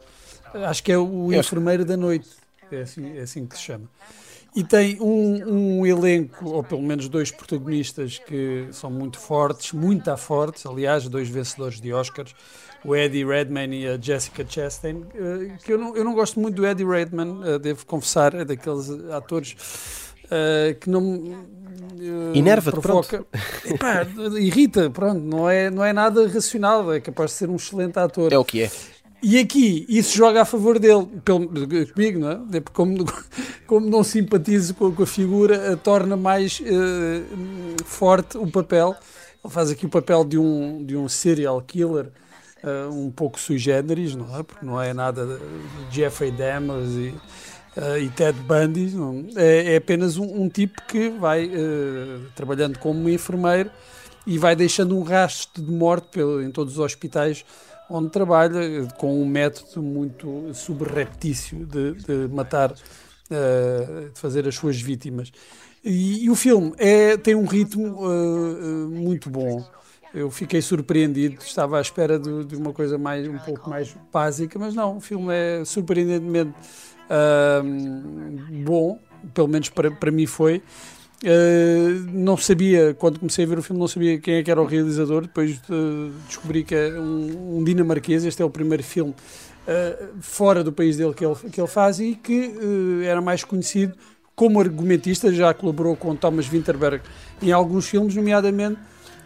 [0.54, 2.28] Acho que é o Enfermeiro da Noite,
[2.72, 3.84] é assim, é assim que se chama.
[4.56, 10.16] E tem um, um, elenco, ou pelo menos dois protagonistas que são muito fortes, muito
[10.16, 12.34] fortes, aliás, dois vencedores de Oscars,
[12.84, 16.56] o Eddie Redmayne e a Jessica Chastain, eh, que eu não, eu não gosto muito
[16.56, 19.56] do Eddie Redmayne, eh, devo confessar, é daqueles atores
[20.24, 23.24] uh, que não uh, Enerva-te, provoca.
[23.64, 24.06] Epá,
[24.38, 28.32] irrita, pronto, não é, não é nada racional, é capaz de ser um excelente ator.
[28.32, 28.70] É o que é.
[29.20, 31.48] E aqui isso joga a favor dele, pelo,
[31.92, 32.60] comigo, não é?
[32.72, 33.04] Como,
[33.66, 38.94] como não simpatizo com, com a figura, torna mais uh, forte o papel.
[39.44, 42.12] Ele faz aqui o papel de um, de um serial killer
[42.64, 44.42] uh, um pouco sui generis, não é?
[44.42, 47.14] Porque não é nada de Jeffrey Dahmer e
[47.78, 48.90] uh, e Ted Bundy.
[48.90, 53.70] Não, é, é, apenas um, um, tipo que vai uh, trabalhando como enfermeiro
[54.26, 57.44] e vai deixando um rastro de morte pelo, em todos os hospitais
[57.90, 64.78] onde trabalha, com um método muito subreptício de, de matar, uh, de fazer as suas
[64.78, 65.32] vítimas.
[65.82, 67.96] E, e o filme é, tem um ritmo
[68.90, 69.64] muito bom
[70.18, 74.58] eu fiquei surpreendido, estava à espera de, de, uma coisa mais, um pouco mais básica,
[74.58, 76.52] mas não, o filme é surpreendentemente
[77.08, 78.98] uh, bom,
[79.32, 80.60] pelo menos para, para mim foi.
[81.22, 84.60] Uh, não sabia, quando comecei a ver o filme, não sabia quem é que era
[84.60, 85.22] o realizador.
[85.22, 88.24] Depois uh, descobri que é um, um, dinamarquês.
[88.24, 92.00] Este é o primeiro filme uh, fora do país dele que ele, que ele faz
[92.00, 92.54] e que
[93.04, 93.94] era mais conhecido
[94.34, 95.32] como argumentista.
[95.32, 97.02] Já colaborou com Thomas Winterberg
[97.42, 98.78] em alguns filmes, nomeadamente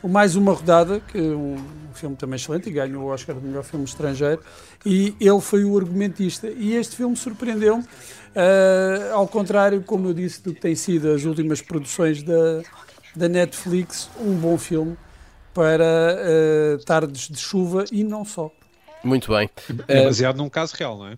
[0.08, 1.56] Mais Uma Rodada, que é um
[1.94, 4.42] filme também excelente e ganhou o Oscar de melhor filme estrangeiro,
[4.84, 6.48] e ele foi o argumentista.
[6.48, 11.24] E este filme surpreendeu-me, uh, ao contrário, como eu disse, do que tem sido as
[11.24, 12.62] últimas produções da,
[13.14, 14.96] da Netflix, um bom filme
[15.54, 18.50] para uh, tardes de chuva e não só.
[19.04, 19.50] Muito bem.
[19.86, 21.16] É baseado uh, num caso real, não é?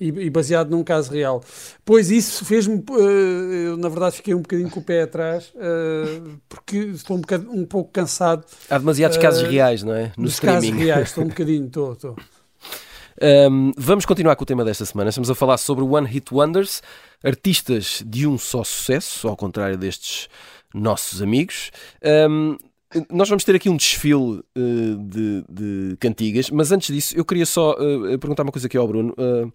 [0.00, 1.42] E, e, baseado num caso real.
[1.84, 6.38] Pois isso fez-me, uh, eu na verdade fiquei um bocadinho com o pé atrás, uh,
[6.48, 8.44] porque estou um, bocado, um pouco cansado.
[8.70, 10.12] Há demasiados uh, casos reais, não é?
[10.16, 10.70] No dos streaming.
[10.70, 12.16] casos reais, estou um bocadinho, estou, estou.
[13.20, 15.10] Um, vamos continuar com o tema desta semana.
[15.10, 16.82] Estamos a falar sobre One Hit Wonders,
[17.24, 20.28] artistas de um só sucesso, ao contrário destes
[20.72, 21.72] nossos amigos.
[22.30, 22.56] Um,
[23.10, 27.44] nós vamos ter aqui um desfile uh, de, de, cantigas, mas antes disso eu queria
[27.44, 29.14] só uh, perguntar uma coisa aqui ao Bruno.
[29.18, 29.52] Uh,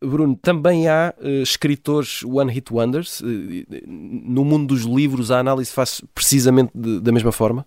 [0.00, 3.22] Bruno, também há escritores One Hit Wonders?
[3.86, 7.64] no mundo dos livros a análise faz precisamente de, da mesma forma?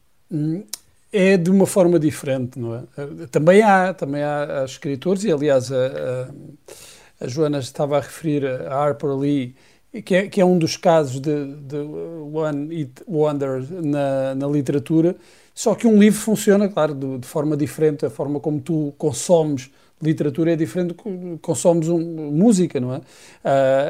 [1.11, 2.83] É de uma forma diferente, não é?
[3.31, 8.45] Também há, também há, há escritores, e aliás a, a, a Joana estava a referir
[8.45, 9.55] a Harper Lee
[10.01, 15.15] que é, que é um dos casos de, de One It Wonder na, na literatura,
[15.53, 19.69] só que um livro funciona, claro, de, de, forma diferente, a forma como tu consomes
[20.01, 21.99] literatura é diferente do que consomes um,
[22.31, 22.97] música, não é?
[22.97, 23.01] Uh,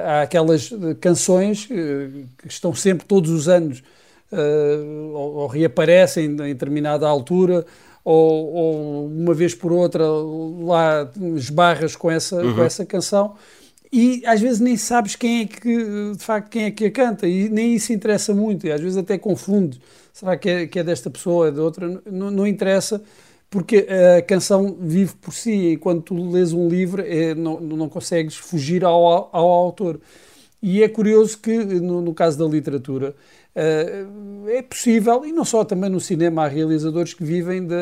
[0.05, 0.69] há aquelas
[1.01, 3.83] canções que, que estão sempre, todos os anos,
[4.31, 7.65] uh, ou, ou, reaparecem em determinada altura,
[8.05, 12.55] ou, ou, uma vez por outra lá esbarras com essa, uhum.
[12.55, 13.35] com essa canção
[13.91, 17.27] e às vezes nem sabes quem é que de facto quem é que a canta
[17.27, 19.79] e nem isso interessa muito e às vezes até confunde
[20.13, 23.01] será que é, que é desta pessoa é de outra não, não interessa
[23.49, 27.87] porque a canção vive por si e quando tu lês um livro é, não, não
[27.89, 30.01] consegues fugir ao, ao autor
[30.61, 33.15] E é curioso que, no, no caso da literatura,
[33.55, 37.75] uh, é possível, e não só também no cinema, há realizadores que vivem de,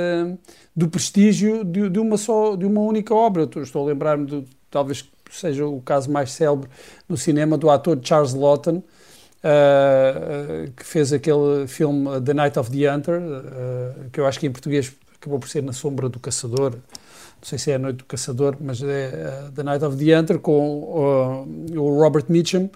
[0.75, 3.49] do prestígio de, de, uma só, de uma única obra.
[3.61, 6.69] Estou a lembrar-me de, talvez seja o caso mais célebre
[7.07, 12.91] no cinema, do ator Charles Lawton, uh, que fez aquele filme The Night of the
[12.91, 16.71] Hunter, uh, que eu acho que em português acabou por ser Na Sombra do Caçador,
[16.71, 20.39] não sei se é A Noite do Caçador, mas é The Night of the Hunter,
[20.39, 21.45] com
[21.75, 22.69] o Robert Mitchum,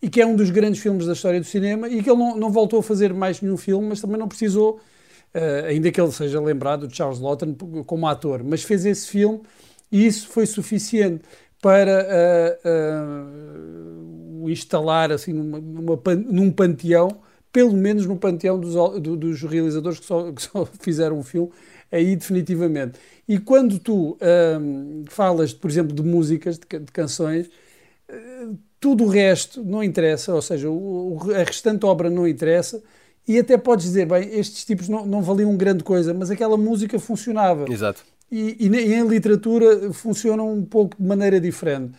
[0.00, 2.36] e que é um dos grandes filmes da história do cinema, e que ele não,
[2.36, 4.80] não voltou a fazer mais nenhum filme, mas também não precisou,
[5.66, 7.54] ainda que ele seja lembrado de Charles Lawton
[7.86, 9.40] como ator, mas fez esse filme
[9.92, 11.22] e isso foi suficiente
[11.62, 15.96] para uh, uh, o instalar assim numa, numa,
[16.28, 17.20] num panteão,
[17.52, 21.50] pelo menos no panteão dos, do, dos realizadores que só, que só, fizeram um filme,
[21.90, 22.98] aí definitivamente.
[23.28, 27.48] E quando tu uh, falas, por exemplo, de músicas, de, de canções,
[28.80, 32.82] tudo o resto não interessa, ou seja, o, a restante obra não interessa,
[33.26, 36.98] e até podes dizer, bem, estes tipos não, não valiam grande coisa, mas aquela música
[36.98, 37.72] funcionava.
[37.72, 38.04] Exato.
[38.32, 41.92] E, e, em literatura funciona um pouco de maneira diferente.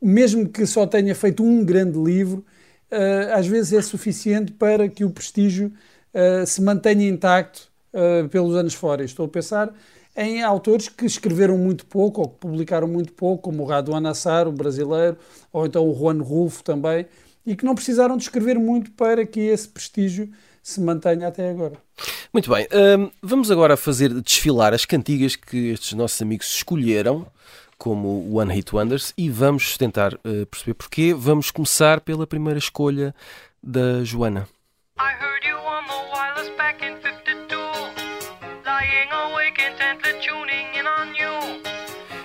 [0.00, 2.42] Mesmo que só tenha feito um grande livro,
[2.90, 5.70] uh, às vezes é suficiente para que o prestígio
[6.14, 9.04] uh, se mantenha intacto uh, pelos anos fora.
[9.04, 9.74] Estou a pensar
[10.16, 14.48] em autores que escreveram muito pouco ou que publicaram muito pouco, como o Raduan Assar,
[14.48, 15.18] o brasileiro,
[15.52, 17.06] ou então o Juan Rulfo também,
[17.44, 20.30] e que não precisaram de escrever muito para que esse prestígio
[20.66, 21.74] se mantenha até agora.
[22.32, 22.66] Muito bem,
[22.98, 27.24] um, vamos agora fazer desfilar as cantigas que estes nossos amigos escolheram
[27.78, 31.14] como One Hit Wonders e vamos tentar uh, perceber porquê.
[31.14, 33.14] Vamos começar pela primeira escolha
[33.62, 34.48] da Joana.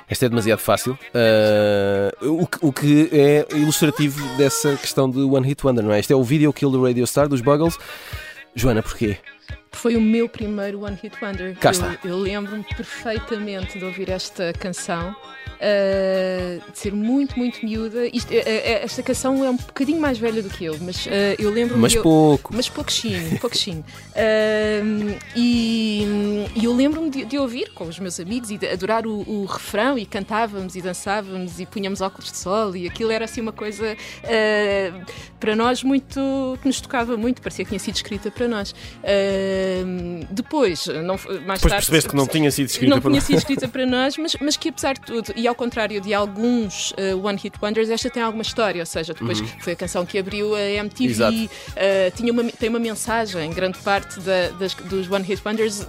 [0.09, 5.47] Esta é demasiado fácil, uh, o, que, o, que, é ilustrativo dessa questão de One
[5.47, 5.99] Hit Wonder, não é?
[5.99, 7.77] Este é o Video Kill the Radio Star dos Buggles.
[8.55, 9.17] Joana, porquê?
[9.81, 11.57] Foi o meu primeiro One Hit Wonder.
[11.57, 11.97] Cá está.
[12.03, 15.15] Eu, eu lembro-me perfeitamente de ouvir esta canção
[15.61, 18.05] uh, de ser muito, muito miúda.
[18.07, 21.51] Isto, uh, esta canção é um bocadinho mais velha do que eu, mas uh, eu
[21.51, 21.81] lembro-me.
[21.81, 22.53] Mas pouco.
[22.55, 23.85] Mas pouquinho, pouquinho.
[25.35, 26.05] e,
[26.55, 29.45] e eu lembro-me de, de, ouvir com os meus amigos e de adorar o, o,
[29.45, 33.53] refrão e cantávamos e dançávamos e punhamos óculos de sol e aquilo era assim uma
[33.53, 33.95] coisa
[35.39, 36.19] para nós muito.
[36.61, 38.73] que nos tocava muito, parecia que tinha sido escrita para nós.
[40.29, 41.69] Depois, não, mais depois tarde.
[41.75, 44.57] percebeste que não tinha sido escrita não para tinha sido escrita para nós, mas, mas
[44.57, 48.23] que apesar de tudo, e ao contrário de alguns uh, One Hit Wonders, esta tem
[48.23, 49.47] alguma história, ou seja, depois uhum.
[49.59, 53.77] foi a canção que abriu a MTV, uh, eh, tinha uma, tem uma mensagem, grande
[53.79, 55.87] parte da, das, dos One Hit Wonders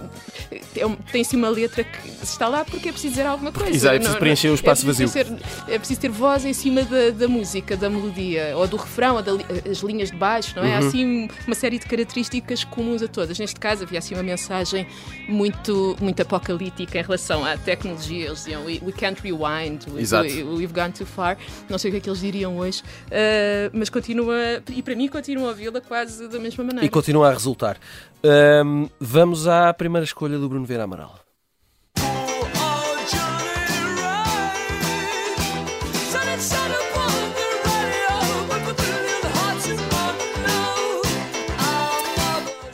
[0.51, 3.71] é tem-se uma letra que está lá porque é preciso dizer alguma coisa.
[3.71, 5.07] Exato, é preciso preencher o espaço é vazio.
[5.07, 5.27] Ser,
[5.67, 9.21] é preciso ter voz em cima da, da música, da melodia, ou do refrão, ou
[9.21, 10.67] das linhas de baixo, não é?
[10.67, 10.73] Uhum.
[10.73, 13.37] Há assim uma série de características comuns a todas.
[13.39, 14.87] Neste caso havia assim uma mensagem
[15.27, 18.25] muito, muito apocalíptica em relação à tecnologia.
[18.25, 20.27] Eles diziam, we, we can't rewind, we, Exato.
[20.27, 21.37] We, have gone too far.
[21.69, 24.35] Não sei o que é que eles diriam hoje, uh, mas continua,
[24.69, 26.85] e para mim continua a ouvi-la quase da mesma maneira.
[26.85, 27.77] E continua a resultar.
[28.23, 31.22] Um, vamos à primeira escolha do Bruno Vieira Amaral.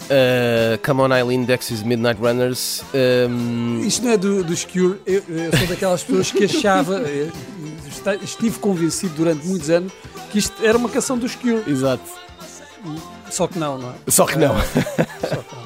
[0.09, 2.83] Uh, Come On Eileen, Dexys Midnight Runners.
[2.93, 3.81] Um...
[3.85, 4.99] Isto não é do, dos Cure.
[5.05, 7.29] Eu, eu, sou daquelas pessoas que achava, eh,
[8.23, 9.93] estive convencido durante muitos anos
[10.31, 11.63] que isto era uma canção dos Cure.
[11.67, 12.03] Exato.
[13.29, 13.93] Só que não, não é?
[14.07, 14.55] Só que não.
[14.57, 15.59] Só que não.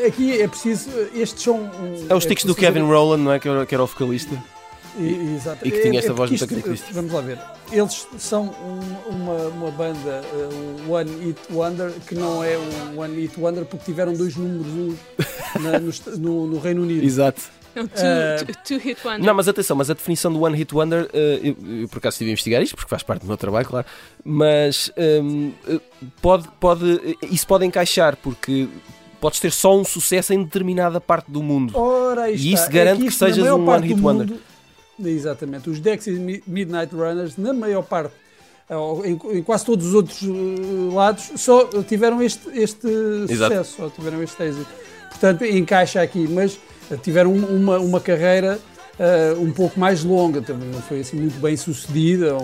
[0.06, 0.90] Aqui é preciso.
[1.14, 1.56] Estes são.
[1.56, 3.38] Um, é os tiques é do Kevin Rowland, não é?
[3.38, 4.36] Que era, que era o vocalista.
[4.98, 5.66] E, exato.
[5.66, 6.92] e que tinha é, esta é voz muito característica.
[6.92, 7.38] Vamos lá ver.
[7.70, 13.20] Eles são um, uma, uma banda, uh, One Hit Wonder, que não é um One
[13.20, 14.96] Hit Wonder porque tiveram dois números um
[15.60, 17.04] na, no, no, no, Reino Unido.
[17.04, 17.42] Exato.
[17.74, 19.24] É um two, uh, two, hit wonder.
[19.24, 22.14] Não, mas atenção, mas a definição do One Hit Wonder, uh, eu, eu, por acaso
[22.14, 23.86] estive a investigar isto, porque faz parte do meu trabalho, claro,
[24.24, 25.52] mas um,
[26.20, 28.68] pode, pode, isso pode encaixar, porque
[29.20, 31.78] podes ter só um sucesso em determinada parte do mundo.
[31.78, 34.26] Ora, e isso garante é que, que sejas um One Hit Wonder.
[34.26, 34.40] Mundo,
[35.04, 35.70] Exatamente.
[35.70, 38.14] Os Dexys Midnight Runners, na maior parte,
[39.04, 42.88] em, em quase todos os outros uh, lados, só tiveram este, este
[43.28, 44.68] sucesso, só tiveram este êxito.
[45.08, 46.58] Portanto, encaixa aqui, mas
[47.02, 48.58] tiveram uma, uma carreira
[48.98, 52.36] uh, um pouco mais longa, também não foi assim muito bem sucedida,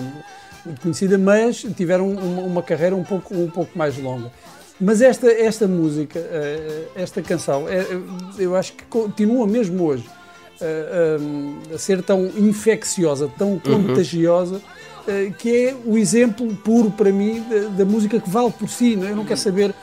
[0.64, 4.32] muito conhecida, mas tiveram uma, uma, carreira um pouco, um pouco mais longa.
[4.80, 6.20] Mas esta, esta música,
[6.94, 7.64] esta canção,
[8.38, 10.04] eu acho que continua mesmo hoje
[10.60, 13.60] a, a, a ser tão infecciosa, tão uhum.
[13.60, 18.68] contagiosa, uh, que é o exemplo puro para mim da, da música que vale por
[18.68, 18.94] si.
[18.94, 19.10] É?
[19.10, 19.74] Eu não quero saber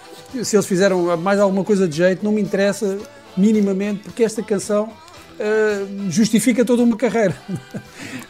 [0.43, 2.97] se eles fizeram mais alguma coisa de jeito, não me interessa
[3.37, 7.35] minimamente, porque esta canção uh, justifica toda uma carreira.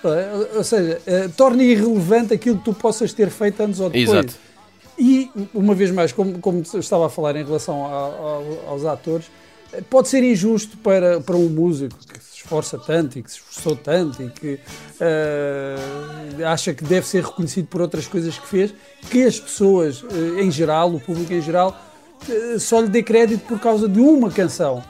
[0.55, 4.09] ou seja, uh, torna irrelevante aquilo que tu possas ter feito anos ou depois.
[4.09, 4.35] Exato.
[4.97, 9.25] E, uma vez mais, como, como estava a falar em relação a, a, aos atores,
[9.89, 12.19] pode ser injusto para, para um músico que
[12.53, 14.59] esforça tanto e que se esforçou tanto e que
[14.99, 18.73] uh, acha que deve ser reconhecido por outras coisas que fez,
[19.09, 21.75] que as pessoas uh, em geral, o público em geral,
[22.27, 24.83] uh, só lhe dê crédito por causa de uma canção.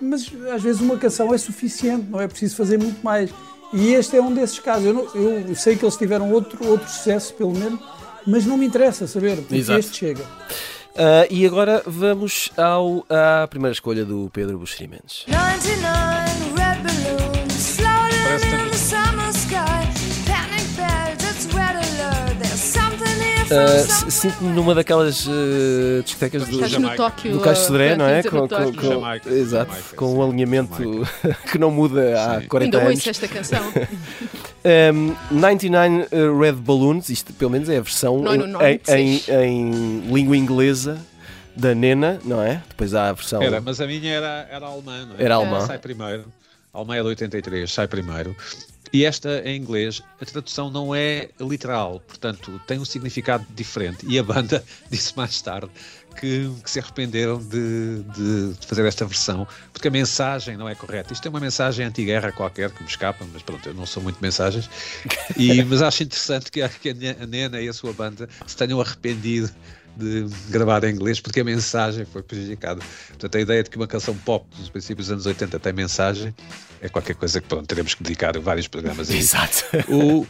[0.00, 3.30] Mas às vezes uma canção é suficiente, não é preciso fazer muito mais.
[3.72, 4.86] E este é um desses casos.
[4.86, 7.80] Eu, não, eu sei que eles tiveram outro, outro sucesso, pelo menos,
[8.24, 9.80] mas não me interessa saber, porque Exato.
[9.80, 10.24] este chega.
[10.94, 15.24] Uh, e agora vamos ao, à primeira escolha do Pedro Buxeri Mendes.
[23.44, 28.22] Uh, Sinto-me numa daquelas uh, discotecas do, no Tóquio, do Caixo Sodré, não é?
[28.22, 31.06] Com, com, com, Jamaica, exato, Jamaica, com um alinhamento
[31.52, 32.88] que não muda há 40 Ainda anos.
[32.88, 33.62] Ainda ouço esta canção.
[34.94, 36.06] um, 99
[36.40, 40.36] Red Balloons, isto pelo menos é a versão não, não, não, em, em, em, língua
[40.36, 40.98] inglesa
[41.54, 42.62] da Nena, não é?
[42.68, 43.42] Depois há a versão.
[43.42, 45.22] Era, mas a minha era, era alemã, não é?
[45.22, 45.66] Era alemã.
[45.66, 46.24] Sai primeiro.
[46.72, 48.34] A alemã é de 83, sai primeiro.
[48.94, 54.06] E esta, em inglês, a tradução não é literal, portanto, tem um significado diferente.
[54.06, 55.68] E a banda disse mais tarde
[56.20, 60.76] que, que se arrependeram de, de, de, fazer esta versão, porque a mensagem não é
[60.76, 61.12] correta.
[61.12, 64.18] Isto é uma mensagem anti-guerra qualquer que me escapa, mas pronto, eu não sou muito
[64.20, 64.70] mensagens.
[65.36, 69.50] E, mas acho interessante que, que a Nena e a sua banda se tenham arrependido
[69.96, 72.80] de gravar em inglês porque a mensagem foi prejudicada.
[73.08, 76.34] Portanto, a ideia de que uma canção pop dos princípios dos anos 80 tem mensagem
[76.84, 79.34] é qualquer coisa que pronto, teremos que dedicar vários programas a isso.
[79.34, 79.64] Exato.
[79.88, 80.26] O,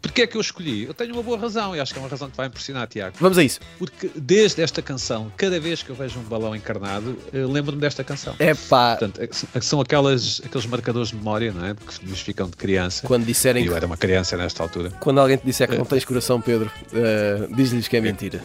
[0.00, 0.84] porque é que eu escolhi?
[0.84, 3.14] Eu tenho uma boa razão e acho que é uma razão que vai impressionar, Tiago.
[3.20, 3.60] Vamos a isso.
[3.78, 8.02] Porque desde esta canção, cada vez que eu vejo um balão encarnado, eh, lembro-me desta
[8.02, 8.34] canção.
[8.38, 8.96] É pá.
[8.96, 11.74] Portanto, é são aquelas, aqueles marcadores de memória, não é?
[11.74, 13.06] Que nos ficam de criança.
[13.06, 13.66] Quando disserem.
[13.66, 14.90] eu era uma criança nesta altura.
[15.00, 18.42] Quando alguém te disser que não tens coração, Pedro, uh, diz-lhes que é mentira.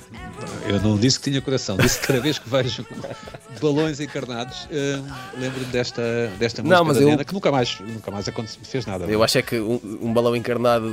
[0.65, 2.85] Eu não disse que tinha coração, disse que cada vez que vejo
[3.61, 6.01] balões encarnados, uh, lembro-me desta,
[6.39, 7.07] desta música não, mas eu...
[7.07, 8.29] Nena, que nunca mais, nunca mais
[8.63, 9.05] fez nada.
[9.05, 9.23] Eu não?
[9.23, 10.89] acho é que um, um, balão encarnado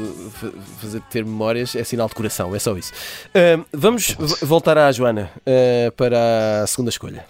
[0.81, 2.93] fazer ter memórias é sinal de coração, é só isso.
[3.29, 7.25] Uh, vamos voltar à Joana uh, para a segunda escolha.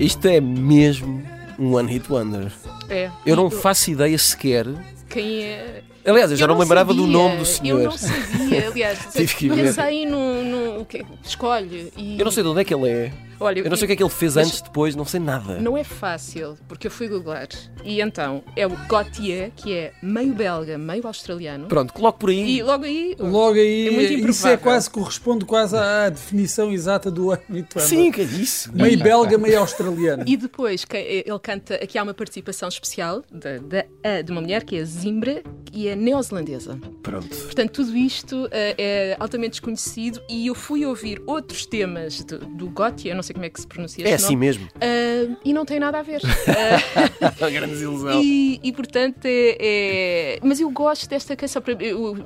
[0.00, 1.22] Isto é mesmo
[1.58, 2.50] um One Hit Wonder.
[2.88, 3.10] É.
[3.26, 4.66] Eu não faço ideia sequer.
[5.10, 5.82] Quem é.
[6.06, 7.80] Aliás, eu já eu não, não lembrava sabia, do nome do senhor.
[7.80, 8.98] Eu não sabia, aliás.
[9.12, 10.86] Tive que pensei no, no.
[11.22, 11.92] Escolhe.
[11.98, 12.18] E...
[12.18, 13.12] Eu não sei de onde é que ele é.
[13.40, 15.58] Olha, eu não sei o que é que ele fez antes, depois, não sei nada.
[15.58, 17.48] Não é fácil, porque eu fui googlar.
[17.82, 21.66] E então, é o Gautier, que é meio belga, meio australiano.
[21.66, 22.58] Pronto, coloco por aí.
[22.58, 23.16] E logo aí.
[23.18, 27.84] Logo aí, é muito isso é quase, corresponde quase à definição exata do habitual.
[27.84, 28.70] Sim, que é isso.
[28.74, 30.24] Meio belga, meio australiano.
[30.26, 34.76] E depois, ele canta, aqui há uma participação especial de, de, de uma mulher que
[34.76, 36.78] é Zimbra e é neozelandesa.
[37.02, 37.28] Pronto.
[37.28, 42.68] Portanto, tudo isto uh, é altamente desconhecido e eu fui ouvir outros temas de, do
[42.68, 44.46] Gautier, não sei sei como é que se pronuncia É assim nome.
[44.46, 44.66] mesmo.
[44.66, 46.20] Uh, e não tem nada a ver.
[46.20, 48.20] Uh, grande ilusão.
[48.22, 51.62] E, e portanto, é, é, Mas eu gosto desta canção.
[51.78, 52.16] Eu,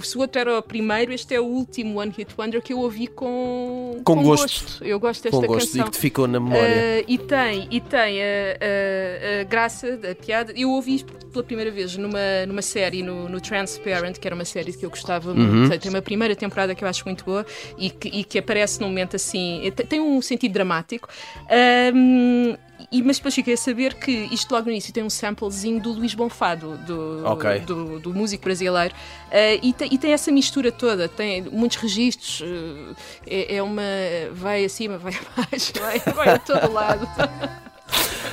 [0.00, 2.78] se o outro era o primeiro, este é o último One Hit Wonder que eu
[2.78, 4.42] ouvi com, com, com gosto.
[4.42, 4.84] gosto.
[4.84, 5.82] Eu gosto desta com gosto canção.
[5.82, 6.66] E que te ficou na memória.
[6.66, 10.52] Uh, e tem, e tem a, a, a, graça da piada.
[10.56, 14.44] Eu ouvi isto pela primeira vez numa, numa série no, no Transparent, que era uma
[14.44, 15.36] série que eu gostava uhum.
[15.36, 15.78] muito.
[15.78, 17.44] Tem uma primeira temporada que eu acho muito boa
[17.78, 19.62] e que, e que aparece num momento assim.
[19.88, 21.08] Tem um sentido dramático.
[21.94, 22.56] Um,
[22.90, 25.92] e, mas depois fiquei a saber que isto logo no início tem um samplezinho do
[25.92, 27.60] Luís Bonfado, do, okay.
[27.60, 32.40] do, do, músico brasileiro, uh, e, te, e, tem essa mistura toda, tem muitos registros,
[32.40, 33.82] uh, é, é, uma.
[34.32, 37.08] vai acima, vai abaixo, vai, vai a todo lado.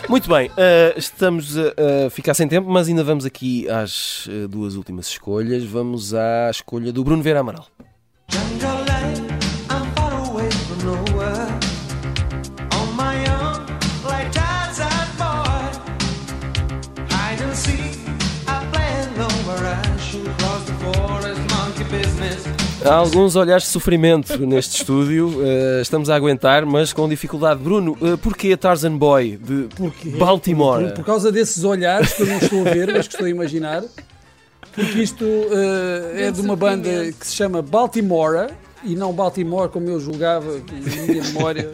[0.10, 1.74] Muito bem, uh, estamos a,
[2.06, 5.64] a, ficar sem tempo, mas ainda vamos aqui às duas últimas escolhas.
[5.64, 7.68] Vamos à escolha do Bruno Vera Amaral.
[22.84, 25.28] Há alguns olhares de sofrimento neste estúdio.
[25.28, 27.62] Uh, estamos a aguentar, mas com dificuldade.
[27.62, 29.70] Bruno, uh, porquê Tarzan Boy de
[30.18, 30.86] Baltimore?
[30.86, 33.30] Por, por, causa desses olhares que eu não estou a ver, mas que estou a
[33.30, 33.84] imaginar.
[34.74, 38.50] porque isto uh, é de uma banda que se chama Baltimora
[38.84, 41.72] e não Baltimore, como eu julgava, na minha memória.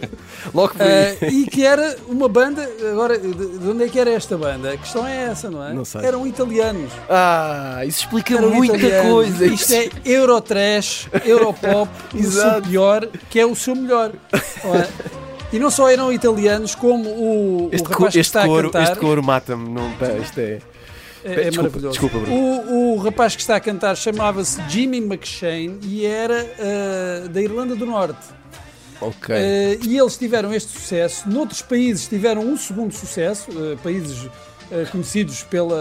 [0.54, 2.68] Logo uh, E que era uma banda.
[2.92, 4.72] Agora, de onde é que era esta banda?
[4.74, 5.74] A questão é essa, não é?
[5.74, 6.02] Não sei.
[6.06, 6.92] Eram italianos.
[7.10, 9.12] Ah, isso explica Eram muita italianos.
[9.12, 9.46] coisa.
[9.46, 14.12] Isto é Eurotrash, Europop, o seu pior, que é o seu melhor.
[14.34, 15.18] É?
[15.52, 18.92] E não só eram italianos, como o, este o rapaz que está coro, a cantar.
[18.92, 20.60] Este coro mata-me, não, isto é.
[21.24, 22.00] É, é desculpa, maravilhoso.
[22.00, 27.42] Desculpa, o, o, rapaz que está a cantar chamava-se Jimmy McShane e era uh, da
[27.42, 28.28] Irlanda do Norte.
[29.00, 29.36] Ok.
[29.36, 31.30] Uh, e eles tiveram este sucesso.
[31.30, 34.30] Noutros países tiveram um segundo sucesso, uh, países
[34.92, 35.78] conhecidos pela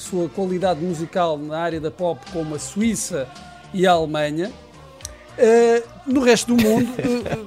[0.00, 3.28] sua qualidade musical na área da pop, como a Suíça
[3.72, 4.50] e a Alemanha.
[6.06, 6.92] No resto do mundo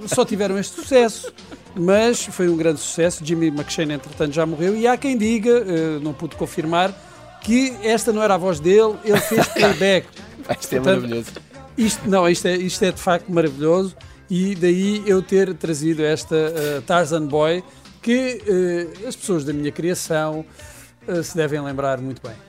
[0.07, 1.31] só tiveram este sucesso
[1.79, 3.23] mas foi um grande sucesso.
[3.23, 4.75] Jimmy McShane, entretanto, já morreu.
[4.75, 6.93] E há quem diga, uh, não pude confirmar,
[7.41, 10.07] que esta não era a voz dele, ele fez playback.
[10.59, 11.31] isto é maravilhoso.
[11.77, 13.95] Isto, não, isto é, isto é de facto maravilhoso.
[14.29, 17.63] E daí eu ter trazido esta uh, Tarzan Boy,
[18.01, 18.41] que
[19.03, 20.45] uh, as pessoas da minha criação
[21.23, 22.46] se devem lembrar muito bem.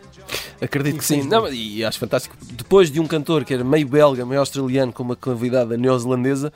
[0.61, 1.23] Acredito que sim.
[1.23, 2.37] Não, e acho fantástico.
[2.53, 6.53] Depois de um cantor que era meio belga, meio australiano, com uma convidada neozelandesa,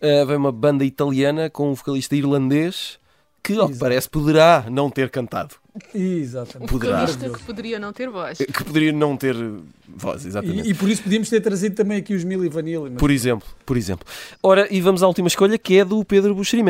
[0.00, 2.98] uh, vem uma banda italiana com um vocalista irlandês
[3.42, 5.54] que, ao que parece, poderá não ter cantado.
[5.94, 6.72] Exatamente.
[6.72, 8.40] Um vocalista que poderia não ter voz.
[8.40, 9.34] Eh, que poderia não ter
[9.88, 10.68] voz, exatamente.
[10.68, 12.90] E, e por isso podíamos ter trazido também aqui os Mili Vanilli.
[12.90, 12.98] Mas...
[12.98, 14.06] Por exemplo, por exemplo.
[14.42, 16.62] Ora, e vamos à última escolha, que é do Pedro Buxeri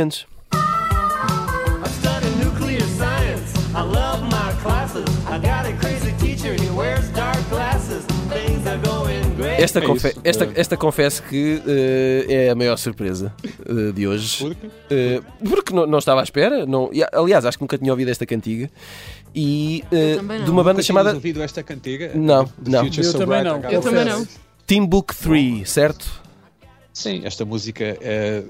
[9.61, 9.77] Mendes.
[9.77, 13.33] Esta, confe esta, esta confesso que uh, é a maior surpresa
[13.69, 14.45] uh, de hoje.
[14.47, 16.67] Uh, porque não, não, estava à espera.
[16.67, 18.71] Não, aliás, acho que nunca tinha ouvido esta cantiga.
[19.35, 21.15] E de uma banda nunca chamada.
[21.15, 22.13] ouvido esta cantiga?
[22.15, 22.87] Não, não.
[22.87, 23.61] Eu so também não.
[23.71, 24.27] Eu também não.
[24.67, 26.21] Team Book 3, certo?
[26.93, 28.43] Sim, esta música é,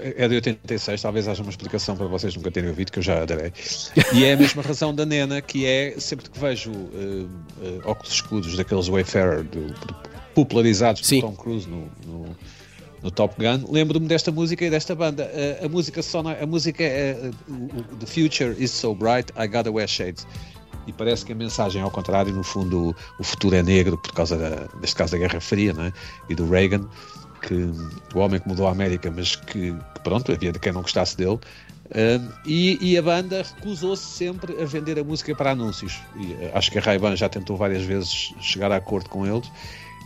[0.00, 3.22] é de 86, talvez haja uma explicação para vocês nunca terem ouvido, que eu já
[3.22, 3.52] adorei.
[4.12, 7.28] E é a mesma razão da Nena, que é sempre que vejo uh,
[7.60, 9.94] uh, óculos escudos daqueles Wayfarer do, do
[10.36, 11.22] popularizados Sim.
[11.22, 12.36] por Tom Cruise no, no,
[13.02, 15.30] no Top Gun, lembro-me desta música e desta banda.
[15.62, 19.72] A, a música sona, a música é uh, The Future is so bright, I gotta
[19.72, 20.26] wear shades.
[20.86, 24.36] E parece que a mensagem, ao contrário, no fundo, o, futuro é negro por causa,
[24.36, 25.92] da, neste caso, da Guerra Fria é?
[26.28, 26.86] e do Reagan,
[27.40, 27.54] que
[28.14, 31.16] o homem que mudou a América, mas que, que pronto, havia de quem não gostasse
[31.16, 31.40] dele.
[31.86, 35.98] Uh, e, e, a banda recusou-se sempre a vender a música para anúncios.
[36.16, 39.50] E, uh, acho que a Ray-Ban já tentou várias vezes chegar a acordo com eles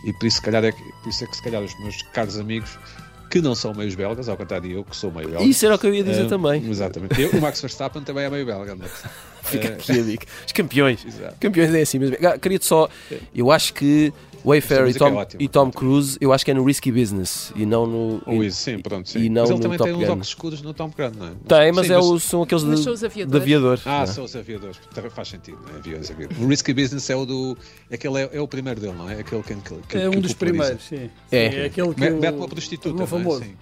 [0.03, 2.01] e por isso, se calhar, é que, por isso é que se calhar os meus
[2.13, 2.77] caros amigos
[3.31, 5.45] que não são meios belgas, ao contrário de eu, que sou meio belga.
[5.45, 6.69] Isso era o que eu ia dizer uh, também.
[6.69, 7.19] Exatamente.
[7.19, 8.89] Eu, o Max Verstappen também é meio belga, não é?
[9.41, 10.27] Fica aqui a dica.
[10.45, 11.03] Os campeões.
[11.07, 11.35] Exato.
[11.39, 12.17] Campeões é assim mesmo.
[12.41, 12.89] Queria-te só.
[13.33, 14.13] Eu acho que
[14.43, 17.65] Wayfair e Tom, é e Tom Cruise, eu acho que é no Risky Business e
[17.65, 18.21] não no.
[18.25, 19.09] Ou isso, sim, pronto.
[19.09, 19.19] Sim.
[19.19, 20.03] E não mas ele no também Top tem Gun.
[20.03, 21.31] uns óculos escuros no Tom Cruise, não é?
[21.47, 22.05] Tem, mas, sim, é mas...
[22.05, 23.79] O, são aqueles de, são de aviador.
[23.85, 24.05] Ah, é?
[24.05, 24.79] são os aviadores.
[25.11, 25.77] Faz sentido, né?
[25.77, 26.43] aviões, aviadores.
[26.43, 27.57] O Risky Business é o do.
[27.91, 29.19] Aquele é, é o primeiro dele, não é?
[29.19, 31.09] Aquele que, que, que é um dos primeiros, sim.
[31.31, 31.45] É.
[31.45, 32.09] é aquele que.
[32.09, 33.03] Mete uma prostituta.
[33.03, 33.43] O famoso.
[33.43, 33.55] Sim.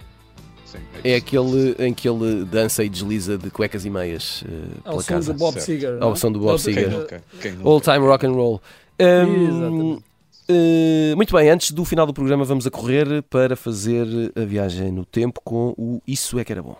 [0.70, 4.82] Sim, é, é aquele em que ele dança e desliza de cuecas e meias uh,
[4.82, 5.32] pela casa.
[5.32, 5.98] Som do Bob Seger.
[6.00, 7.22] Ao som do Bob Seger.
[7.64, 8.62] All time rock and roll.
[9.00, 9.98] Um,
[10.50, 14.92] uh, muito bem, antes do final do programa vamos a correr para fazer a viagem
[14.92, 16.76] no tempo com o Isso é que era bom.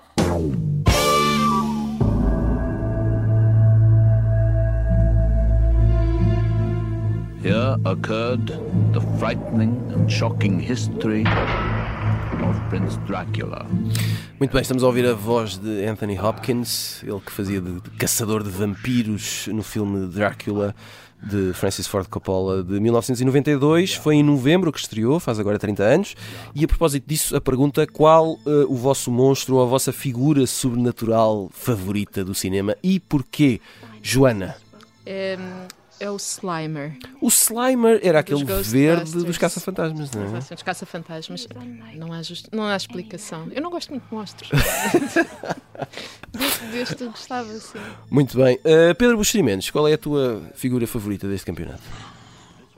[7.42, 8.52] Here occurred
[8.92, 11.24] the frightening and shocking history
[12.42, 13.66] of Prince Dracula.
[14.38, 18.42] Muito bem, estamos a ouvir a voz de Anthony Hopkins, ele que fazia de caçador
[18.42, 20.74] de vampiros no filme Drácula
[21.22, 23.94] de Francis Ford Coppola de 1992.
[23.94, 26.14] Foi em novembro que estreou, faz agora 30 anos.
[26.54, 30.46] E a propósito disso, a pergunta: qual uh, o vosso monstro ou a vossa figura
[30.46, 33.60] sobrenatural favorita do cinema e porquê?
[34.02, 34.56] Joana.
[35.04, 35.36] É,
[36.01, 36.96] é o Slimer.
[37.20, 40.26] O Slimer era aquele verde dos caça-fantasmas, não é?
[40.26, 41.46] Exato, dos caça-fantasmas.
[41.94, 42.46] Não há, just...
[42.51, 43.48] não há explicação.
[43.53, 44.51] Eu não gosto muito de monstros.
[46.32, 47.78] deste, deste eu gostava, sim.
[48.11, 48.57] Muito bem.
[48.57, 51.82] Uh, Pedro Buxerimentos, qual é a tua figura favorita deste campeonato?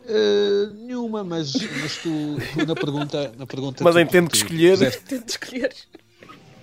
[0.04, 3.32] Uh, nenhuma, mas, mas tu, tu, na pergunta.
[3.38, 5.00] Na pergunta mas entendo que escolher.
[5.02, 5.72] Tento escolher.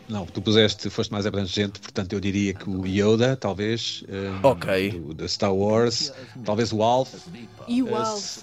[0.10, 4.04] Não, tu puseste, foste mais abrangente, portanto eu diria que o Yoda, talvez.
[4.10, 5.02] Um, ok.
[5.16, 6.12] Da Star Wars,
[6.44, 7.14] talvez o Alf.
[7.68, 8.40] E o Alf?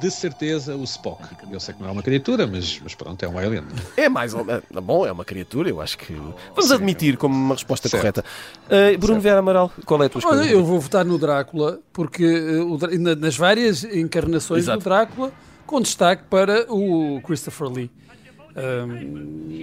[0.00, 1.22] de certeza o Spock.
[1.50, 3.64] Eu sei que não é uma criatura, mas, mas pronto, é um alien.
[3.96, 4.64] É mais ou menos.
[4.82, 6.12] Bom, é uma criatura, eu acho que.
[6.14, 6.74] Vamos Sim.
[6.74, 8.00] admitir como uma resposta certo.
[8.02, 8.24] correta.
[8.66, 10.40] Uh, Bruno Vera Amaral, qual é a tua escolha?
[10.40, 14.80] Olha, eu vou votar no Drácula, porque uh, nas várias encarnações Exato.
[14.80, 15.32] do Drácula,
[15.66, 17.90] com destaque para o Christopher Lee.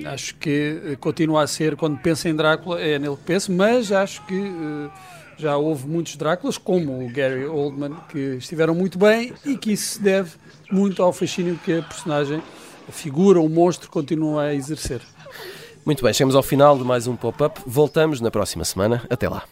[0.05, 3.91] Acho que eh, continua a ser, quando penso em Drácula, é nele que penso, mas
[3.91, 4.91] acho que uh,
[5.37, 9.93] já houve muitos Dráculas, como o Gary Oldman, que estiveram muito bem e que isso
[9.95, 10.31] se deve
[10.71, 12.41] muito ao fascínio que a personagem,
[12.87, 15.01] a figura, o monstro, continua a exercer.
[15.85, 17.61] Muito bem, chegamos ao final de mais um pop-up.
[17.65, 19.03] Voltamos na próxima semana.
[19.09, 19.43] Até lá.